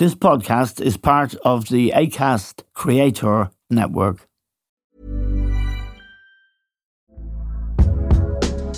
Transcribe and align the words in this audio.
This 0.00 0.14
podcast 0.14 0.80
is 0.80 0.96
part 0.96 1.34
of 1.44 1.68
the 1.68 1.92
ACAST 1.94 2.62
Creator 2.72 3.50
Network. 3.68 4.29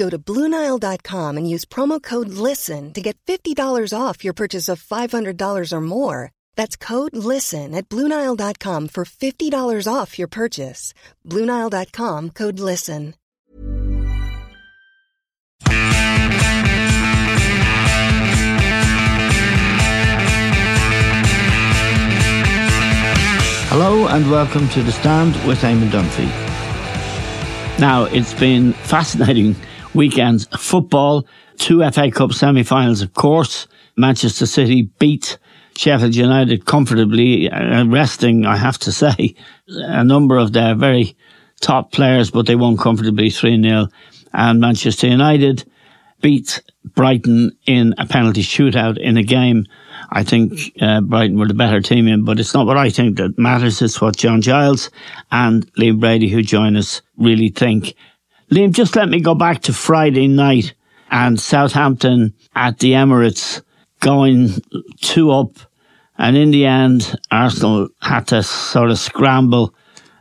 Go 0.00 0.08
to 0.08 0.18
Bluenile.com 0.18 1.36
and 1.36 1.46
use 1.54 1.66
promo 1.66 2.02
code 2.02 2.30
LISTEN 2.30 2.94
to 2.94 3.02
get 3.02 3.18
$50 3.26 3.92
off 3.92 4.24
your 4.24 4.32
purchase 4.32 4.70
of 4.70 4.82
$500 4.82 5.72
or 5.74 5.80
more. 5.82 6.32
That's 6.56 6.74
code 6.74 7.14
LISTEN 7.14 7.74
at 7.74 7.90
Bluenile.com 7.90 8.88
for 8.88 9.04
$50 9.04 9.86
off 9.86 10.18
your 10.18 10.28
purchase. 10.28 10.94
Bluenile.com 11.26 12.30
code 12.30 12.58
LISTEN. 12.58 13.14
Hello 23.68 24.08
and 24.08 24.30
welcome 24.30 24.66
to 24.70 24.82
The 24.82 24.92
Stand 24.92 25.34
with 25.46 25.60
Eamon 25.60 25.90
Dunphy. 25.90 26.28
Now, 27.78 28.04
it's 28.04 28.32
been 28.32 28.72
fascinating 28.72 29.56
weekend's 29.94 30.46
football. 30.58 31.26
Two 31.58 31.88
FA 31.90 32.10
Cup 32.10 32.32
semi 32.32 32.62
finals, 32.62 33.02
of 33.02 33.14
course. 33.14 33.66
Manchester 33.96 34.46
City 34.46 34.82
beat 34.98 35.38
Sheffield 35.76 36.14
United 36.14 36.66
comfortably, 36.66 37.50
uh, 37.50 37.86
resting, 37.86 38.46
I 38.46 38.56
have 38.56 38.78
to 38.78 38.92
say, 38.92 39.34
a 39.68 40.04
number 40.04 40.36
of 40.36 40.52
their 40.52 40.74
very 40.74 41.16
top 41.60 41.92
players, 41.92 42.30
but 42.30 42.46
they 42.46 42.56
won 42.56 42.76
comfortably 42.76 43.30
3 43.30 43.62
0. 43.62 43.88
And 44.32 44.60
Manchester 44.60 45.06
United 45.06 45.64
beat 46.20 46.62
Brighton 46.84 47.56
in 47.66 47.94
a 47.98 48.06
penalty 48.06 48.42
shootout 48.42 48.98
in 48.98 49.16
a 49.16 49.22
game. 49.22 49.66
I 50.10 50.22
think 50.24 50.72
uh, 50.80 51.00
Brighton 51.00 51.38
were 51.38 51.48
the 51.48 51.54
better 51.54 51.80
team 51.80 52.08
in, 52.08 52.24
but 52.24 52.40
it's 52.40 52.54
not 52.54 52.66
what 52.66 52.76
I 52.76 52.90
think 52.90 53.16
that 53.18 53.38
matters. 53.38 53.80
It's 53.82 54.00
what 54.00 54.16
John 54.16 54.42
Giles 54.42 54.90
and 55.30 55.72
Liam 55.74 56.00
Brady, 56.00 56.28
who 56.28 56.42
join 56.42 56.76
us, 56.76 57.02
really 57.16 57.48
think. 57.48 57.94
Liam, 58.50 58.72
just 58.72 58.96
let 58.96 59.08
me 59.08 59.20
go 59.20 59.36
back 59.36 59.62
to 59.62 59.72
Friday 59.72 60.26
night 60.26 60.74
and 61.08 61.38
Southampton 61.38 62.34
at 62.54 62.80
the 62.80 62.92
Emirates 62.92 63.62
going 64.00 64.50
two 65.00 65.30
up. 65.30 65.52
And 66.18 66.36
in 66.36 66.50
the 66.50 66.66
end, 66.66 67.16
Arsenal 67.30 67.88
had 68.00 68.26
to 68.28 68.42
sort 68.42 68.90
of 68.90 68.98
scramble 68.98 69.72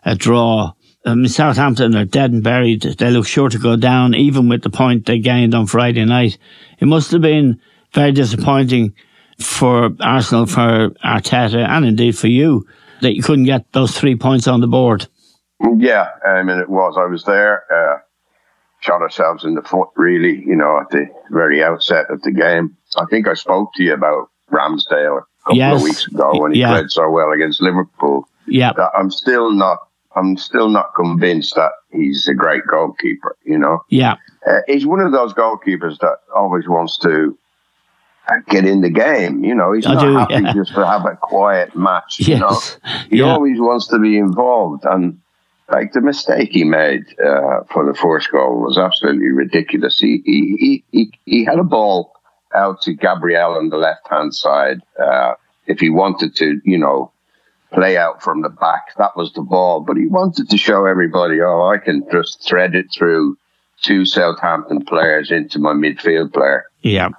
a 0.05 0.15
draw. 0.15 0.73
I 1.05 1.15
mean, 1.15 1.27
Southampton 1.27 1.95
are 1.95 2.05
dead 2.05 2.31
and 2.31 2.43
buried. 2.43 2.83
They 2.83 3.09
look 3.09 3.25
sure 3.25 3.49
to 3.49 3.57
go 3.57 3.75
down, 3.75 4.13
even 4.13 4.47
with 4.47 4.61
the 4.61 4.69
point 4.69 5.07
they 5.07 5.17
gained 5.17 5.55
on 5.55 5.65
Friday 5.65 6.05
night. 6.05 6.37
It 6.77 6.85
must 6.85 7.11
have 7.11 7.21
been 7.21 7.59
very 7.93 8.11
disappointing 8.11 8.93
for 9.39 9.89
Arsenal, 9.99 10.45
for 10.45 10.91
Arteta, 11.03 11.67
and 11.67 11.83
indeed 11.83 12.17
for 12.17 12.27
you, 12.27 12.67
that 13.01 13.15
you 13.15 13.23
couldn't 13.23 13.45
get 13.45 13.71
those 13.71 13.97
three 13.97 14.15
points 14.15 14.47
on 14.47 14.61
the 14.61 14.67
board. 14.67 15.07
Yeah, 15.77 16.09
I 16.25 16.43
mean, 16.43 16.59
it 16.59 16.69
was. 16.69 16.95
I 16.97 17.05
was 17.05 17.23
there. 17.23 17.63
Uh, 17.73 17.99
shot 18.81 19.01
ourselves 19.01 19.43
in 19.43 19.55
the 19.55 19.61
foot, 19.61 19.89
really, 19.95 20.43
you 20.45 20.55
know, 20.55 20.79
at 20.79 20.89
the 20.89 21.07
very 21.31 21.63
outset 21.63 22.09
of 22.09 22.21
the 22.21 22.31
game. 22.31 22.75
I 22.97 23.05
think 23.09 23.27
I 23.27 23.33
spoke 23.33 23.73
to 23.75 23.83
you 23.83 23.93
about 23.93 24.29
Ramsdale 24.51 25.19
a 25.19 25.43
couple 25.43 25.57
yes. 25.57 25.75
of 25.75 25.83
weeks 25.83 26.07
ago 26.07 26.39
when 26.39 26.53
he 26.53 26.61
yeah. 26.61 26.71
played 26.71 26.89
so 26.89 27.09
well 27.09 27.31
against 27.31 27.61
Liverpool. 27.61 28.27
Yeah. 28.47 28.71
I'm 28.97 29.11
still 29.11 29.51
not, 29.51 29.79
I'm 30.15 30.37
still 30.37 30.69
not 30.69 30.95
convinced 30.95 31.55
that 31.55 31.71
he's 31.91 32.27
a 32.27 32.33
great 32.33 32.63
goalkeeper, 32.67 33.35
you 33.43 33.57
know? 33.57 33.83
Yeah. 33.89 34.15
Uh, 34.47 34.59
he's 34.67 34.85
one 34.85 35.01
of 35.01 35.11
those 35.11 35.33
goalkeepers 35.33 35.99
that 35.99 36.17
always 36.35 36.67
wants 36.67 36.97
to 36.99 37.37
get 38.47 38.65
in 38.65 38.81
the 38.81 38.89
game. 38.89 39.43
You 39.43 39.55
know, 39.55 39.73
he's 39.73 39.85
I 39.85 39.95
not 39.95 40.01
do, 40.01 40.13
happy 40.15 40.33
yeah. 40.35 40.53
just 40.53 40.73
to 40.75 40.85
have 40.85 41.05
a 41.05 41.17
quiet 41.21 41.75
match. 41.75 42.19
Yes. 42.19 42.29
You 42.29 42.37
know, 42.39 42.61
he 43.09 43.17
yeah. 43.17 43.33
always 43.33 43.59
wants 43.59 43.87
to 43.87 43.99
be 43.99 44.17
involved. 44.17 44.85
And 44.85 45.19
like 45.71 45.93
the 45.93 46.01
mistake 46.01 46.49
he 46.51 46.63
made 46.63 47.05
uh, 47.19 47.61
for 47.71 47.85
the 47.85 47.97
first 47.99 48.31
goal 48.31 48.61
was 48.61 48.77
absolutely 48.77 49.29
ridiculous. 49.29 49.97
He 49.97 50.21
he 50.25 50.83
he 50.91 51.11
he 51.25 51.45
had 51.45 51.59
a 51.59 51.63
ball 51.63 52.13
out 52.55 52.81
to 52.81 52.93
Gabriel 52.93 53.51
on 53.51 53.69
the 53.69 53.77
left 53.77 54.07
hand 54.09 54.33
side. 54.33 54.81
Uh, 55.01 55.33
if 55.67 55.79
he 55.79 55.89
wanted 55.89 56.35
to, 56.37 56.59
you 56.63 56.77
know, 56.77 57.11
play 57.71 57.95
out 57.97 58.23
from 58.23 58.41
the 58.41 58.49
back, 58.49 58.95
that 58.97 59.15
was 59.15 59.31
the 59.33 59.41
ball. 59.41 59.81
But 59.81 59.97
he 59.97 60.07
wanted 60.07 60.49
to 60.49 60.57
show 60.57 60.85
everybody, 60.85 61.41
oh, 61.41 61.67
I 61.67 61.77
can 61.77 62.03
just 62.11 62.43
thread 62.47 62.73
it 62.73 62.87
through 62.91 63.37
two 63.83 64.05
Southampton 64.05 64.83
players 64.83 65.29
into 65.31 65.59
my 65.59 65.73
midfield 65.73 66.33
player. 66.33 66.65
Yeah 66.81 67.09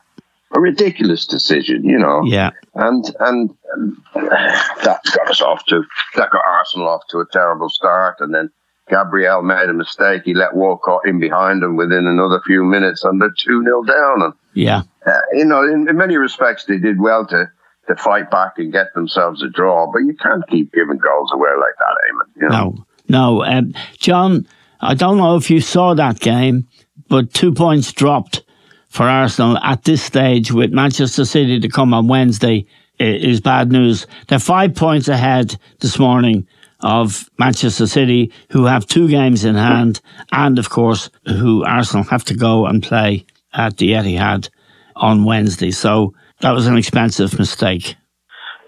a 0.52 0.60
ridiculous 0.60 1.26
decision, 1.26 1.84
you 1.84 1.98
know. 1.98 2.22
Yeah. 2.24 2.50
And, 2.74 3.04
and 3.20 3.50
and 3.72 3.96
that 4.30 5.00
got 5.16 5.30
us 5.30 5.40
off 5.40 5.64
to 5.66 5.82
that 6.16 6.30
got 6.30 6.42
Arsenal 6.46 6.88
off 6.88 7.02
to 7.10 7.18
a 7.18 7.26
terrible 7.32 7.68
start, 7.68 8.16
and 8.20 8.34
then 8.34 8.50
Gabriel 8.88 9.42
made 9.42 9.68
a 9.68 9.74
mistake. 9.74 10.22
He 10.24 10.34
let 10.34 10.54
Walcott 10.54 11.06
in 11.06 11.20
behind 11.20 11.62
him 11.62 11.76
within 11.76 12.06
another 12.06 12.40
few 12.46 12.64
minutes, 12.64 13.04
and 13.04 13.20
they're 13.20 13.34
two 13.36 13.62
0 13.64 13.82
down. 13.84 14.22
And 14.22 14.32
yeah, 14.54 14.82
uh, 15.06 15.20
you 15.32 15.44
know, 15.44 15.62
in, 15.62 15.88
in 15.88 15.96
many 15.96 16.16
respects, 16.16 16.64
they 16.64 16.78
did 16.78 17.00
well 17.00 17.26
to 17.28 17.50
to 17.88 17.96
fight 17.96 18.30
back 18.30 18.52
and 18.58 18.72
get 18.72 18.94
themselves 18.94 19.42
a 19.42 19.48
draw, 19.48 19.90
but 19.90 20.00
you 20.00 20.14
can't 20.14 20.46
keep 20.48 20.72
giving 20.72 20.98
goals 20.98 21.32
away 21.32 21.50
like 21.58 21.74
that, 21.78 21.96
Eamon. 22.12 22.42
You 22.42 22.48
know? 22.48 22.84
No, 23.08 23.40
no, 23.40 23.44
um, 23.44 23.74
John. 23.98 24.46
I 24.82 24.94
don't 24.94 25.18
know 25.18 25.36
if 25.36 25.50
you 25.50 25.60
saw 25.60 25.92
that 25.92 26.20
game, 26.20 26.66
but 27.08 27.34
two 27.34 27.52
points 27.52 27.92
dropped 27.92 28.42
for 28.88 29.04
Arsenal 29.04 29.58
at 29.58 29.84
this 29.84 30.02
stage 30.02 30.52
with 30.52 30.72
Manchester 30.72 31.26
City 31.26 31.60
to 31.60 31.68
come 31.68 31.92
on 31.92 32.08
Wednesday 32.08 32.66
is 33.00 33.40
bad 33.40 33.72
news. 33.72 34.06
They're 34.28 34.38
five 34.38 34.74
points 34.74 35.08
ahead 35.08 35.56
this 35.80 35.98
morning 35.98 36.46
of 36.80 37.28
Manchester 37.38 37.86
City, 37.86 38.32
who 38.50 38.64
have 38.64 38.86
two 38.86 39.08
games 39.08 39.44
in 39.44 39.54
hand, 39.54 40.00
and 40.32 40.58
of 40.58 40.70
course, 40.70 41.10
who 41.26 41.64
Arsenal 41.64 42.04
have 42.04 42.24
to 42.24 42.34
go 42.34 42.66
and 42.66 42.82
play 42.82 43.26
at 43.52 43.76
the 43.78 43.92
Etihad 43.92 44.48
on 44.96 45.24
Wednesday. 45.24 45.70
So 45.70 46.14
that 46.40 46.52
was 46.52 46.66
an 46.66 46.76
expensive 46.76 47.38
mistake. 47.38 47.96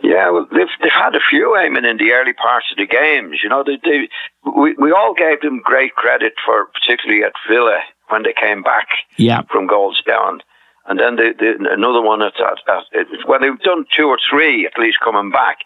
Yeah, 0.02 0.30
well, 0.30 0.46
they've 0.50 0.66
they've 0.82 0.90
had 0.92 1.14
a 1.14 1.20
few 1.30 1.54
Eamon 1.56 1.88
in 1.88 1.96
the 1.96 2.12
early 2.12 2.32
parts 2.32 2.66
of 2.72 2.76
the 2.76 2.86
games. 2.86 3.38
You 3.42 3.48
know, 3.48 3.62
they, 3.64 3.78
they 3.84 4.08
we 4.44 4.74
we 4.74 4.92
all 4.92 5.14
gave 5.14 5.40
them 5.40 5.60
great 5.64 5.94
credit 5.94 6.34
for, 6.44 6.66
particularly 6.66 7.22
at 7.22 7.32
Villa 7.48 7.78
when 8.08 8.24
they 8.24 8.34
came 8.38 8.62
back 8.62 8.88
yeah. 9.16 9.42
from 9.50 9.66
goals 9.66 10.02
down. 10.06 10.40
And 10.86 10.98
then 10.98 11.16
the, 11.16 11.32
the, 11.38 11.70
another 11.70 12.02
one 12.02 12.22
at, 12.22 12.34
at, 12.40 12.58
at, 12.68 13.06
well, 13.28 13.40
they've 13.40 13.58
done 13.60 13.86
two 13.94 14.06
or 14.06 14.18
three 14.28 14.66
at 14.66 14.78
least 14.78 14.98
coming 15.02 15.30
back, 15.30 15.58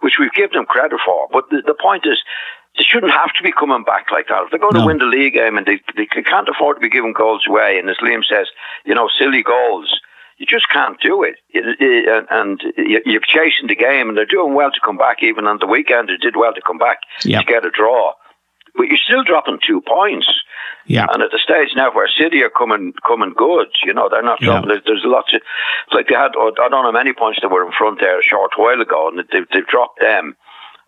which 0.00 0.18
we've 0.20 0.32
given 0.32 0.56
them 0.56 0.66
credit 0.66 1.00
for. 1.04 1.28
But 1.32 1.48
the, 1.50 1.62
the 1.66 1.74
point 1.74 2.04
is, 2.06 2.18
they 2.76 2.84
shouldn't 2.84 3.12
have 3.12 3.32
to 3.34 3.42
be 3.42 3.50
coming 3.50 3.82
back 3.82 4.12
like 4.12 4.28
that. 4.28 4.44
If 4.44 4.50
they're 4.50 4.60
going 4.60 4.74
no. 4.74 4.80
to 4.80 4.86
win 4.86 4.98
the 4.98 5.06
league 5.06 5.34
game 5.34 5.56
and 5.56 5.66
they, 5.66 5.80
they 5.96 6.06
can't 6.06 6.48
afford 6.48 6.76
to 6.76 6.80
be 6.80 6.90
giving 6.90 7.12
goals 7.12 7.44
away, 7.48 7.78
and 7.78 7.88
as 7.88 7.96
Liam 7.98 8.22
says, 8.24 8.46
you 8.84 8.94
know, 8.94 9.08
silly 9.18 9.42
goals, 9.42 10.00
you 10.36 10.46
just 10.46 10.68
can't 10.68 11.00
do 11.00 11.24
it. 11.24 11.36
And 12.30 12.62
you're 12.76 13.20
chasing 13.20 13.66
the 13.66 13.74
game, 13.74 14.08
and 14.08 14.16
they're 14.16 14.24
doing 14.24 14.54
well 14.54 14.70
to 14.70 14.80
come 14.84 14.96
back. 14.96 15.22
Even 15.22 15.46
on 15.46 15.58
the 15.58 15.66
weekend, 15.66 16.08
they 16.08 16.16
did 16.16 16.36
well 16.36 16.54
to 16.54 16.60
come 16.64 16.78
back 16.78 16.98
to 17.40 17.44
get 17.44 17.64
a 17.64 17.70
draw. 17.70 18.12
But 18.78 18.86
you're 18.86 18.96
still 18.96 19.24
dropping 19.24 19.58
two 19.60 19.82
points. 19.82 20.30
Yeah. 20.86 21.06
And 21.12 21.22
at 21.22 21.30
the 21.30 21.38
stage 21.38 21.76
now 21.76 21.92
where 21.92 22.08
City 22.08 22.40
are 22.42 22.48
coming 22.48 22.94
coming 23.06 23.34
good, 23.36 23.68
you 23.84 23.92
know, 23.92 24.08
they're 24.08 24.22
not 24.22 24.40
dropping. 24.40 24.70
Yeah. 24.70 24.76
There's, 24.76 24.84
there's 24.86 25.04
lots 25.04 25.34
of, 25.34 25.42
it's 25.42 25.92
like 25.92 26.08
they 26.08 26.14
had, 26.14 26.32
I 26.32 26.50
don't 26.56 26.70
know 26.70 26.82
how 26.82 26.92
many 26.92 27.12
points 27.12 27.40
they 27.42 27.48
were 27.48 27.66
in 27.66 27.72
front 27.76 28.00
there 28.00 28.18
a 28.18 28.22
short 28.22 28.52
while 28.56 28.80
ago, 28.80 29.08
and 29.08 29.18
they've, 29.18 29.46
they've 29.52 29.66
dropped 29.66 30.00
them. 30.00 30.34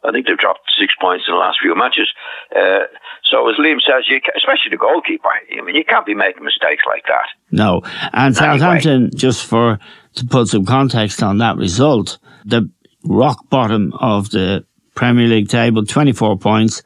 I 0.02 0.12
think 0.12 0.26
they've 0.26 0.38
dropped 0.38 0.72
six 0.78 0.94
points 0.98 1.26
in 1.28 1.34
the 1.34 1.38
last 1.38 1.58
few 1.60 1.75
matches. 1.75 2.08
Uh, 2.56 2.88
so 3.25 3.50
as 3.50 3.56
Liam 3.56 3.82
says, 3.82 4.08
you, 4.08 4.19
especially 4.34 4.70
the 4.70 4.78
goalkeeper, 4.78 5.28
I 5.28 5.60
mean, 5.60 5.75
you 5.75 5.84
can't 5.84 6.06
be 6.06 6.14
making 6.14 6.44
mistakes 6.44 6.84
like 6.86 7.04
that. 7.08 7.26
No, 7.50 7.82
and 8.14 8.34
Southampton, 8.34 9.10
just 9.14 9.44
for 9.44 9.78
to 10.14 10.25
put 10.25 10.48
some 10.48 10.64
context 10.64 11.22
on 11.22 11.36
that 11.38 11.58
result, 11.58 12.16
the 12.46 12.70
rock 13.04 13.50
bottom 13.50 13.93
of 14.00 14.31
the 14.31 14.64
Premier 14.94 15.26
League 15.26 15.48
table, 15.48 15.84
twenty 15.84 16.12
four 16.12 16.38
points. 16.38 16.82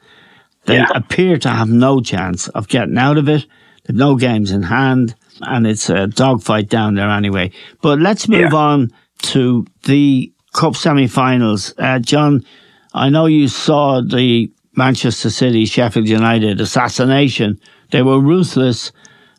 They 0.65 0.77
yeah. 0.77 0.87
appear 0.93 1.37
to 1.37 1.49
have 1.49 1.69
no 1.69 2.01
chance 2.01 2.47
of 2.49 2.67
getting 2.67 2.97
out 2.97 3.17
of 3.17 3.29
it. 3.29 3.45
They've 3.83 3.95
no 3.95 4.15
games 4.15 4.51
in 4.51 4.63
hand, 4.63 5.15
and 5.41 5.67
it's 5.67 5.89
a 5.89 6.07
dogfight 6.07 6.69
down 6.69 6.95
there 6.95 7.09
anyway. 7.09 7.51
But 7.81 7.99
let's 7.99 8.27
move 8.27 8.51
yeah. 8.51 8.57
on 8.57 8.91
to 9.23 9.65
the 9.83 10.31
Cup 10.53 10.75
semi-finals. 10.75 11.73
Uh, 11.77 11.99
John, 11.99 12.43
I 12.93 13.09
know 13.09 13.25
you 13.25 13.47
saw 13.47 14.01
the 14.01 14.51
Manchester 14.73 15.29
City 15.29 15.65
Sheffield 15.65 16.07
United 16.07 16.61
assassination. 16.61 17.59
They 17.91 18.01
were 18.01 18.19
ruthless. 18.19 18.91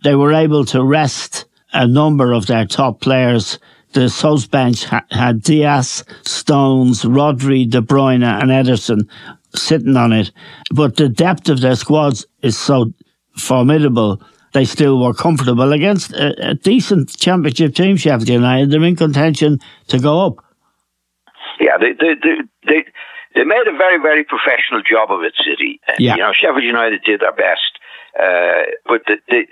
They 0.03 0.15
were 0.15 0.33
able 0.33 0.65
to 0.67 0.85
rest 0.85 1.47
a 1.73 1.87
number 1.87 2.33
of 2.33 2.47
their 2.47 2.67
top 2.67 3.01
players. 3.01 3.59
The 3.93 4.11
South 4.11 4.51
bench 4.51 4.85
ha- 4.85 5.07
had 5.11 5.43
Dias, 5.43 6.05
Stones, 6.23 7.03
Rodri, 7.03 7.69
De 7.69 7.81
Bruyne, 7.81 8.25
and 8.25 8.51
Ederson 8.51 9.09
sitting 9.59 9.97
on 9.97 10.13
it. 10.13 10.31
But 10.71 10.97
the 10.97 11.09
depth 11.09 11.49
of 11.49 11.61
their 11.61 11.77
squads 11.77 12.27
is 12.43 12.57
so 12.57 12.93
formidable. 13.37 14.23
They 14.53 14.65
still 14.65 15.03
were 15.03 15.13
comfortable 15.13 15.73
against 15.73 16.13
a, 16.13 16.51
a 16.51 16.55
decent 16.55 17.17
championship 17.19 17.75
team, 17.75 17.97
Sheffield 17.97 18.29
United. 18.29 18.71
They're 18.71 18.83
in 18.83 18.97
contention 18.97 19.61
to 19.89 19.99
go 19.99 20.27
up. 20.27 20.37
Yeah, 21.61 21.77
they, 21.79 21.93
they, 21.93 22.15
they, 22.15 22.37
they 22.67 22.85
they 23.35 23.45
made 23.45 23.69
a 23.69 23.77
very, 23.77 24.01
very 24.01 24.25
professional 24.25 24.81
job 24.83 25.11
of 25.11 25.23
it, 25.23 25.35
City. 25.37 25.79
Yeah. 25.99 26.15
You 26.15 26.23
know, 26.23 26.33
Sheffield 26.33 26.65
United 26.65 27.03
did 27.05 27.21
their 27.21 27.35
best, 27.35 27.79
uh, 28.19 28.63
but 28.87 29.03
the, 29.07 29.19
the 29.29 29.47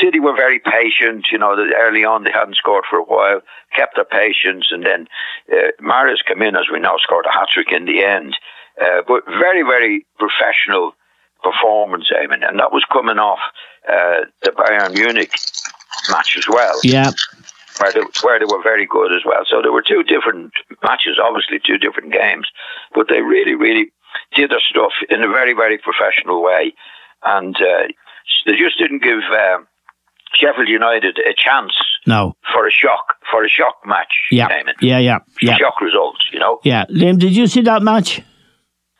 City 0.00 0.20
were 0.20 0.36
very 0.36 0.60
patient. 0.60 1.26
You 1.32 1.38
know, 1.38 1.56
early 1.76 2.04
on 2.04 2.22
they 2.22 2.30
hadn't 2.30 2.56
scored 2.56 2.84
for 2.88 2.98
a 2.98 3.04
while, 3.04 3.40
kept 3.74 3.96
their 3.96 4.04
patience, 4.04 4.68
and 4.70 4.84
then 4.86 5.08
uh, 5.52 5.72
Mahrez 5.82 6.24
came 6.26 6.42
in, 6.42 6.54
as 6.54 6.66
we 6.72 6.78
know, 6.78 6.96
scored 6.98 7.26
a 7.26 7.32
hat 7.32 7.48
trick 7.52 7.72
in 7.72 7.86
the 7.86 8.04
end. 8.04 8.36
Uh, 8.80 9.02
but 9.06 9.24
very, 9.26 9.62
very 9.62 10.06
professional 10.18 10.92
performance, 11.42 12.08
Eamon, 12.12 12.48
and 12.48 12.58
that 12.58 12.72
was 12.72 12.84
coming 12.92 13.18
off 13.18 13.40
uh, 13.88 14.26
the 14.42 14.50
Bayern 14.50 14.94
Munich 14.94 15.32
match 16.10 16.36
as 16.36 16.48
well. 16.48 16.78
Yeah 16.82 17.10
where 17.80 17.92
they, 17.92 18.00
where 18.22 18.38
they 18.38 18.44
were 18.44 18.62
very 18.62 18.86
good 18.86 19.12
as 19.12 19.22
well. 19.24 19.42
So 19.48 19.62
there 19.62 19.72
were 19.72 19.82
two 19.82 20.02
different 20.02 20.52
matches, 20.82 21.18
obviously 21.22 21.60
two 21.64 21.78
different 21.78 22.12
games, 22.12 22.46
but 22.94 23.06
they 23.08 23.22
really, 23.22 23.54
really 23.54 23.92
did 24.34 24.50
their 24.50 24.62
stuff 24.68 24.92
in 25.08 25.22
a 25.22 25.28
very, 25.28 25.54
very 25.54 25.78
professional 25.78 26.42
way, 26.42 26.74
and 27.24 27.56
uh, 27.56 27.86
they 28.46 28.56
just 28.56 28.78
didn't 28.78 29.02
give 29.02 29.20
um, 29.32 29.66
Sheffield 30.34 30.68
United 30.68 31.18
a 31.18 31.34
chance. 31.34 31.72
No. 32.06 32.36
For 32.52 32.66
a 32.66 32.70
shock, 32.70 33.16
for 33.30 33.44
a 33.44 33.48
shock 33.48 33.76
match. 33.84 34.12
Yeah. 34.30 34.48
Yeah, 34.80 34.98
yeah, 34.98 35.18
yeah. 35.42 35.56
Shock 35.56 35.80
results, 35.80 36.20
you 36.32 36.38
know. 36.38 36.58
Yeah, 36.64 36.86
Liam, 36.86 37.18
did 37.18 37.36
you 37.36 37.46
see 37.46 37.62
that 37.62 37.82
match? 37.82 38.22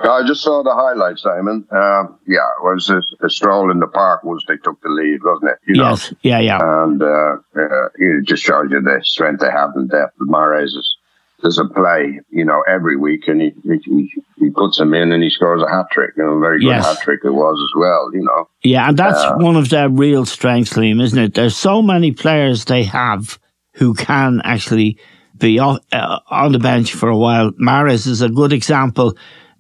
I 0.01 0.23
just 0.27 0.43
saw 0.43 0.63
the 0.63 0.75
highlights, 0.75 1.23
Simon. 1.23 1.67
Uh, 1.71 2.05
yeah, 2.27 2.47
it 2.57 2.63
was 2.63 2.89
a, 2.89 3.03
a, 3.25 3.29
stroll 3.29 3.71
in 3.71 3.81
the 3.81 3.89
park 3.89 4.23
once 4.23 4.45
they 4.47 4.57
took 4.57 4.81
the 4.81 4.89
lead, 4.89 5.25
wasn't 5.25 5.51
it? 5.51 5.59
You 5.67 5.83
yes, 5.83 6.13
know? 6.13 6.19
yeah, 6.23 6.39
yeah. 6.39 6.85
And 6.85 7.03
uh, 7.03 7.37
uh, 7.57 7.89
it 7.97 8.25
just 8.25 8.45
shows 8.45 8.67
you 8.71 8.81
the 8.81 9.01
strength 9.03 9.41
they 9.41 9.51
have 9.51 9.75
and 9.75 9.91
depth. 9.91 10.17
Mahrez 10.21 10.67
is, 10.67 10.97
does 11.43 11.59
a 11.59 11.65
play, 11.65 12.21
you 12.31 12.45
know, 12.45 12.63
every 12.69 12.97
week, 12.97 13.27
and 13.27 13.41
he, 13.41 13.53
he 13.85 14.13
he 14.37 14.51
puts 14.51 14.79
him 14.79 14.95
in 14.95 15.11
and 15.11 15.23
he 15.23 15.31
scores 15.31 15.63
a 15.63 15.69
hat 15.69 15.87
trick. 15.91 16.11
You 16.17 16.25
know, 16.25 16.33
a 16.35 16.41
very 16.41 16.61
good 16.61 16.69
yes. 16.69 16.87
hat 16.87 16.99
trick 17.03 17.21
it 17.25 17.31
was 17.31 17.59
as 17.61 17.81
well. 17.81 18.11
You 18.13 18.23
know. 18.23 18.49
Yeah, 18.63 18.89
and 18.89 18.97
that's 18.97 19.21
uh, 19.21 19.37
one 19.37 19.57
of 19.57 19.69
their 19.69 19.89
real 19.89 20.25
strengths, 20.27 20.75
Liam, 20.75 21.03
isn't 21.03 21.19
it? 21.19 21.35
There's 21.35 21.57
so 21.57 21.83
many 21.83 22.13
players 22.13 22.65
they 22.65 22.85
have 22.85 23.39
who 23.73 23.95
can 23.95 24.43
actually 24.45 24.99
be 25.37 25.59
off, 25.59 25.81
uh, 25.93 26.21
on 26.31 26.53
the 26.53 26.59
bench 26.61 26.93
for 26.93 27.09
a 27.09 27.17
while. 27.17 27.51
Mahrez 27.53 28.07
is 28.07 28.23
a 28.23 28.29
good 28.29 28.53
example 28.53 29.17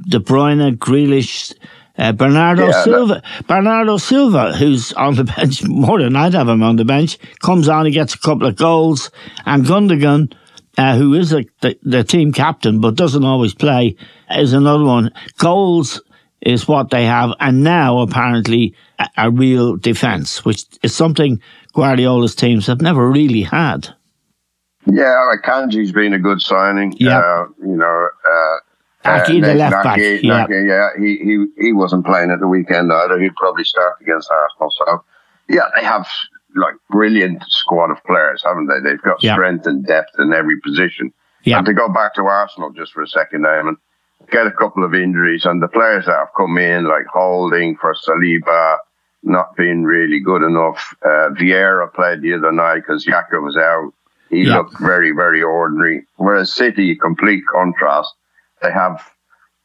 De 0.06 0.18
Bruyne, 0.18 0.76
Grealish, 0.76 1.54
uh, 1.98 2.12
Bernardo 2.12 2.66
yeah, 2.66 2.84
Silva, 2.84 3.22
Bernardo 3.46 3.96
Silva, 3.96 4.52
who's 4.52 4.92
on 4.92 5.16
the 5.16 5.24
bench 5.36 5.64
more 5.64 6.00
than 6.00 6.16
I'd 6.16 6.34
have 6.34 6.48
him 6.48 6.62
on 6.62 6.76
the 6.76 6.84
bench, 6.84 7.18
comes 7.40 7.68
on, 7.68 7.86
he 7.86 7.92
gets 7.92 8.14
a 8.14 8.18
couple 8.18 8.46
of 8.46 8.56
goals, 8.56 9.10
and 9.44 9.64
Gundogan, 9.64 10.32
uh, 10.76 10.96
who 10.96 11.14
is 11.14 11.32
a, 11.32 11.44
the, 11.60 11.76
the 11.82 12.04
team 12.04 12.32
captain 12.32 12.80
but 12.80 12.94
doesn't 12.94 13.24
always 13.24 13.54
play, 13.54 13.96
is 14.30 14.52
another 14.52 14.84
one. 14.84 15.12
Goals 15.38 16.00
is 16.40 16.68
what 16.68 16.90
they 16.90 17.04
have, 17.04 17.30
and 17.40 17.64
now 17.64 17.98
apparently 17.98 18.74
a, 18.98 19.08
a 19.16 19.30
real 19.30 19.76
defence, 19.76 20.44
which 20.44 20.64
is 20.82 20.94
something 20.94 21.40
Guardiola's 21.74 22.34
teams 22.34 22.66
have 22.68 22.80
never 22.80 23.10
really 23.10 23.42
had. 23.42 23.88
Yeah, 24.86 25.24
like 25.24 25.42
Kanji's 25.42 25.92
been 25.92 26.14
a 26.14 26.18
good 26.18 26.40
signing. 26.40 26.94
Yeah, 26.98 27.18
uh, 27.18 27.46
you 27.60 27.76
know, 27.76 28.08
uh, 28.24 28.56
Ake, 29.04 29.42
the 29.42 29.54
left 29.54 29.84
back. 29.84 29.98
yeah. 29.98 30.46
yeah, 30.50 30.88
he, 30.98 31.18
he, 31.18 31.46
he 31.56 31.72
wasn't 31.72 32.04
playing 32.04 32.30
at 32.30 32.40
the 32.40 32.48
weekend 32.48 32.92
either. 32.92 33.20
He'd 33.20 33.36
probably 33.36 33.64
start 33.64 33.94
against 34.00 34.30
Arsenal. 34.30 34.72
So, 34.76 35.04
yeah, 35.48 35.68
they 35.76 35.84
have 35.84 36.08
like 36.56 36.74
brilliant 36.90 37.42
squad 37.46 37.90
of 37.90 38.02
players, 38.04 38.42
haven't 38.44 38.66
they? 38.66 38.80
They've 38.80 39.02
got 39.02 39.20
strength 39.20 39.66
and 39.66 39.86
depth 39.86 40.18
in 40.18 40.32
every 40.32 40.60
position. 40.60 41.12
Yeah. 41.44 41.58
And 41.58 41.66
to 41.66 41.72
go 41.72 41.88
back 41.88 42.14
to 42.14 42.22
Arsenal 42.22 42.70
just 42.70 42.92
for 42.92 43.02
a 43.02 43.08
second, 43.08 43.44
Eamon, 43.44 43.76
get 44.30 44.46
a 44.46 44.52
couple 44.52 44.84
of 44.84 44.94
injuries, 44.94 45.44
and 45.44 45.62
the 45.62 45.68
players 45.68 46.06
that 46.06 46.18
have 46.18 46.34
come 46.36 46.58
in, 46.58 46.84
like 46.84 47.06
Holding 47.06 47.76
for 47.76 47.94
Saliba, 47.94 48.78
not 49.22 49.56
being 49.56 49.84
really 49.84 50.20
good 50.20 50.42
enough. 50.42 50.94
Uh, 51.04 51.30
Vieira 51.30 51.92
played 51.92 52.22
the 52.22 52.34
other 52.34 52.52
night 52.52 52.80
because 52.80 53.06
Xhaka 53.06 53.42
was 53.42 53.56
out. 53.56 53.92
He 54.30 54.44
looked 54.44 54.78
very, 54.78 55.12
very 55.12 55.42
ordinary. 55.42 56.04
Whereas 56.16 56.52
City, 56.52 56.94
complete 56.94 57.44
contrast 57.46 58.12
they 58.62 58.72
have 58.72 59.02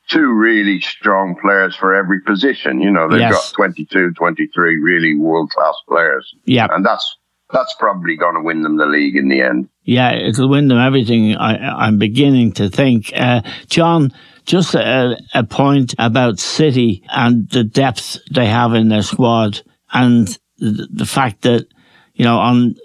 two 0.10 0.32
really 0.34 0.82
strong 0.82 1.36
players 1.42 1.76
for 1.76 1.94
every 1.94 2.22
position. 2.22 2.82
You 2.82 2.92
know, 2.92 3.10
they've 3.10 3.20
yes. 3.20 3.52
got 3.52 3.56
22, 3.56 4.14
23 4.14 4.78
really 4.78 5.16
world 5.16 5.50
class 5.52 5.76
players. 5.88 6.34
Yeah. 6.46 6.68
And 6.70 6.86
that's, 6.86 7.18
that's 7.52 7.74
probably 7.80 8.18
going 8.18 8.36
to 8.36 8.42
win 8.42 8.64
them 8.64 8.78
the 8.78 8.86
league 8.86 9.16
in 9.16 9.30
the 9.30 9.42
end. 9.42 9.70
Yeah, 9.84 10.14
it'll 10.14 10.50
win 10.50 10.68
them 10.68 10.80
everything. 10.80 11.36
I, 11.36 11.88
am 11.88 11.98
beginning 11.98 12.54
to 12.54 12.70
think. 12.70 13.12
Uh, 13.16 13.42
John, 13.68 14.12
just 14.46 14.76
a, 14.76 15.18
a 15.34 15.44
point 15.44 15.94
about 15.98 16.40
City 16.40 17.04
and 17.10 17.50
the 17.50 17.64
depth 17.64 18.20
they 18.32 18.48
have 18.48 18.74
in 18.74 18.90
their 18.90 19.04
squad 19.04 19.62
and 19.92 20.28
the, 20.58 20.88
the 20.92 21.06
fact 21.06 21.42
that, 21.44 21.68
you 22.14 22.26
know, 22.26 22.40
on, 22.40 22.76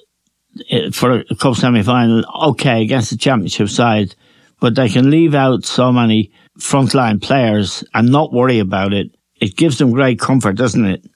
for 0.92 1.24
a 1.30 1.34
cup 1.36 1.54
semi 1.54 1.82
final, 1.82 2.24
okay, 2.50 2.82
against 2.82 3.10
the 3.10 3.16
championship 3.16 3.68
side, 3.68 4.14
but 4.60 4.74
they 4.74 4.88
can 4.88 5.10
leave 5.10 5.34
out 5.34 5.64
so 5.64 5.92
many 5.92 6.32
frontline 6.58 7.22
players 7.22 7.84
and 7.94 8.10
not 8.10 8.32
worry 8.32 8.58
about 8.58 8.92
it. 8.92 9.10
It 9.40 9.56
gives 9.56 9.78
them 9.78 9.92
great 9.92 10.18
comfort, 10.18 10.56
doesn't 10.56 10.84
it? 10.84 11.06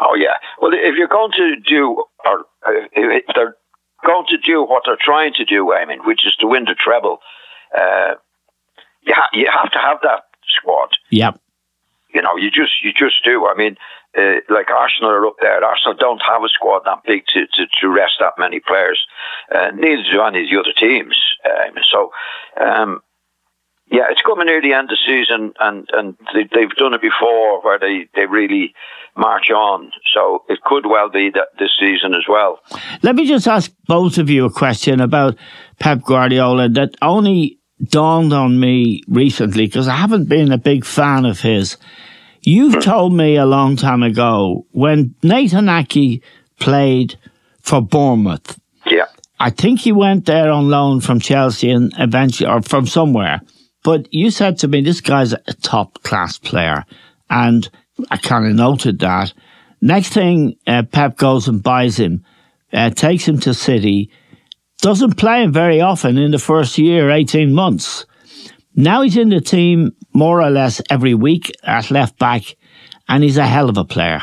Oh 0.00 0.14
yeah. 0.14 0.36
Well, 0.60 0.72
if 0.74 0.94
you're 0.96 1.08
going 1.08 1.32
to 1.32 1.56
do, 1.66 2.04
or 2.24 2.44
if 2.66 3.24
they're 3.34 3.56
going 4.04 4.26
to 4.30 4.38
do 4.38 4.62
what 4.62 4.82
they're 4.86 4.98
trying 5.00 5.34
to 5.34 5.44
do, 5.44 5.72
I 5.72 5.84
mean, 5.84 6.00
which 6.04 6.26
is 6.26 6.34
to 6.36 6.46
win 6.46 6.64
the 6.64 6.74
treble, 6.74 7.18
uh, 7.76 8.14
you 9.02 9.14
ha- 9.14 9.30
you 9.32 9.46
have 9.50 9.70
to 9.72 9.78
have 9.78 9.98
that 10.02 10.22
squad. 10.48 10.90
Yep. 11.10 11.40
You 12.14 12.22
know, 12.22 12.36
you 12.36 12.50
just 12.50 12.72
you 12.82 12.92
just 12.92 13.22
do. 13.24 13.46
I 13.46 13.54
mean, 13.56 13.76
uh, 14.16 14.40
like 14.48 14.70
Arsenal 14.70 15.10
are 15.10 15.26
up 15.26 15.36
there. 15.40 15.62
Arsenal 15.64 15.96
don't 15.98 16.22
have 16.26 16.42
a 16.42 16.48
squad 16.48 16.82
that 16.84 17.02
big 17.06 17.24
to, 17.28 17.40
to, 17.46 17.66
to 17.80 17.88
rest 17.88 18.14
that 18.20 18.34
many 18.38 18.60
players. 18.60 19.04
Uh, 19.54 19.70
neither 19.74 20.02
do 20.10 20.22
any 20.22 20.44
of 20.44 20.50
the 20.50 20.58
other 20.58 20.72
teams. 20.76 21.16
Um, 21.44 21.74
so, 21.90 22.10
um, 22.60 23.00
yeah, 23.90 24.04
it's 24.10 24.22
coming 24.22 24.46
near 24.46 24.60
the 24.60 24.74
end 24.74 24.90
of 24.90 24.98
the 24.98 25.06
season, 25.06 25.52
and, 25.60 25.88
and 25.92 26.16
they, 26.34 26.60
have 26.60 26.76
done 26.76 26.94
it 26.94 27.00
before 27.00 27.62
where 27.62 27.78
they, 27.78 28.08
they 28.14 28.26
really 28.26 28.74
march 29.16 29.50
on. 29.50 29.90
So 30.14 30.44
it 30.48 30.60
could 30.62 30.86
well 30.86 31.10
be 31.10 31.30
that 31.30 31.48
this 31.58 31.72
season 31.78 32.14
as 32.14 32.24
well. 32.28 32.60
Let 33.02 33.14
me 33.14 33.26
just 33.26 33.48
ask 33.48 33.72
both 33.86 34.18
of 34.18 34.30
you 34.30 34.44
a 34.44 34.50
question 34.50 35.00
about 35.00 35.36
Pep 35.80 36.02
Guardiola 36.02 36.68
that 36.70 36.94
only 37.02 37.58
dawned 37.82 38.32
on 38.32 38.58
me 38.58 39.02
recently 39.08 39.66
because 39.66 39.88
I 39.88 39.94
haven't 39.94 40.28
been 40.28 40.52
a 40.52 40.58
big 40.58 40.84
fan 40.84 41.24
of 41.24 41.40
his. 41.40 41.76
You've 42.48 42.82
told 42.82 43.12
me 43.12 43.36
a 43.36 43.44
long 43.44 43.76
time 43.76 44.02
ago 44.02 44.64
when 44.70 45.14
Nathan 45.22 45.68
Ake 45.68 46.22
played 46.58 47.18
for 47.60 47.82
Bournemouth 47.82 48.58
Yeah. 48.86 49.04
I 49.38 49.50
think 49.50 49.80
he 49.80 49.92
went 49.92 50.24
there 50.24 50.50
on 50.50 50.70
loan 50.70 51.02
from 51.02 51.20
Chelsea 51.20 51.70
and 51.70 51.92
eventually, 51.98 52.48
or 52.48 52.62
from 52.62 52.86
somewhere. 52.86 53.42
But 53.84 54.08
you 54.14 54.30
said 54.30 54.56
to 54.60 54.68
me, 54.68 54.80
this 54.80 55.02
guy's 55.02 55.34
a 55.34 55.54
top 55.60 56.02
class 56.04 56.38
player. 56.38 56.86
And 57.28 57.68
I 58.10 58.16
kind 58.16 58.46
of 58.46 58.54
noted 58.54 59.00
that. 59.00 59.34
Next 59.82 60.14
thing, 60.14 60.56
uh, 60.66 60.84
Pep 60.84 61.18
goes 61.18 61.48
and 61.48 61.62
buys 61.62 61.98
him, 61.98 62.24
uh, 62.72 62.88
takes 62.88 63.28
him 63.28 63.38
to 63.40 63.52
City, 63.52 64.10
doesn't 64.80 65.18
play 65.18 65.42
him 65.42 65.52
very 65.52 65.82
often 65.82 66.16
in 66.16 66.30
the 66.30 66.38
first 66.38 66.78
year, 66.78 67.10
18 67.10 67.52
months. 67.52 68.06
Now 68.74 69.02
he's 69.02 69.18
in 69.18 69.28
the 69.28 69.42
team 69.42 69.92
more 70.18 70.42
or 70.42 70.50
less 70.50 70.82
every 70.90 71.14
week 71.14 71.52
at 71.62 71.90
left 71.90 72.18
back, 72.18 72.42
and 73.08 73.22
he's 73.22 73.38
a 73.38 73.46
hell 73.46 73.70
of 73.70 73.78
a 73.78 73.84
player. 73.84 74.20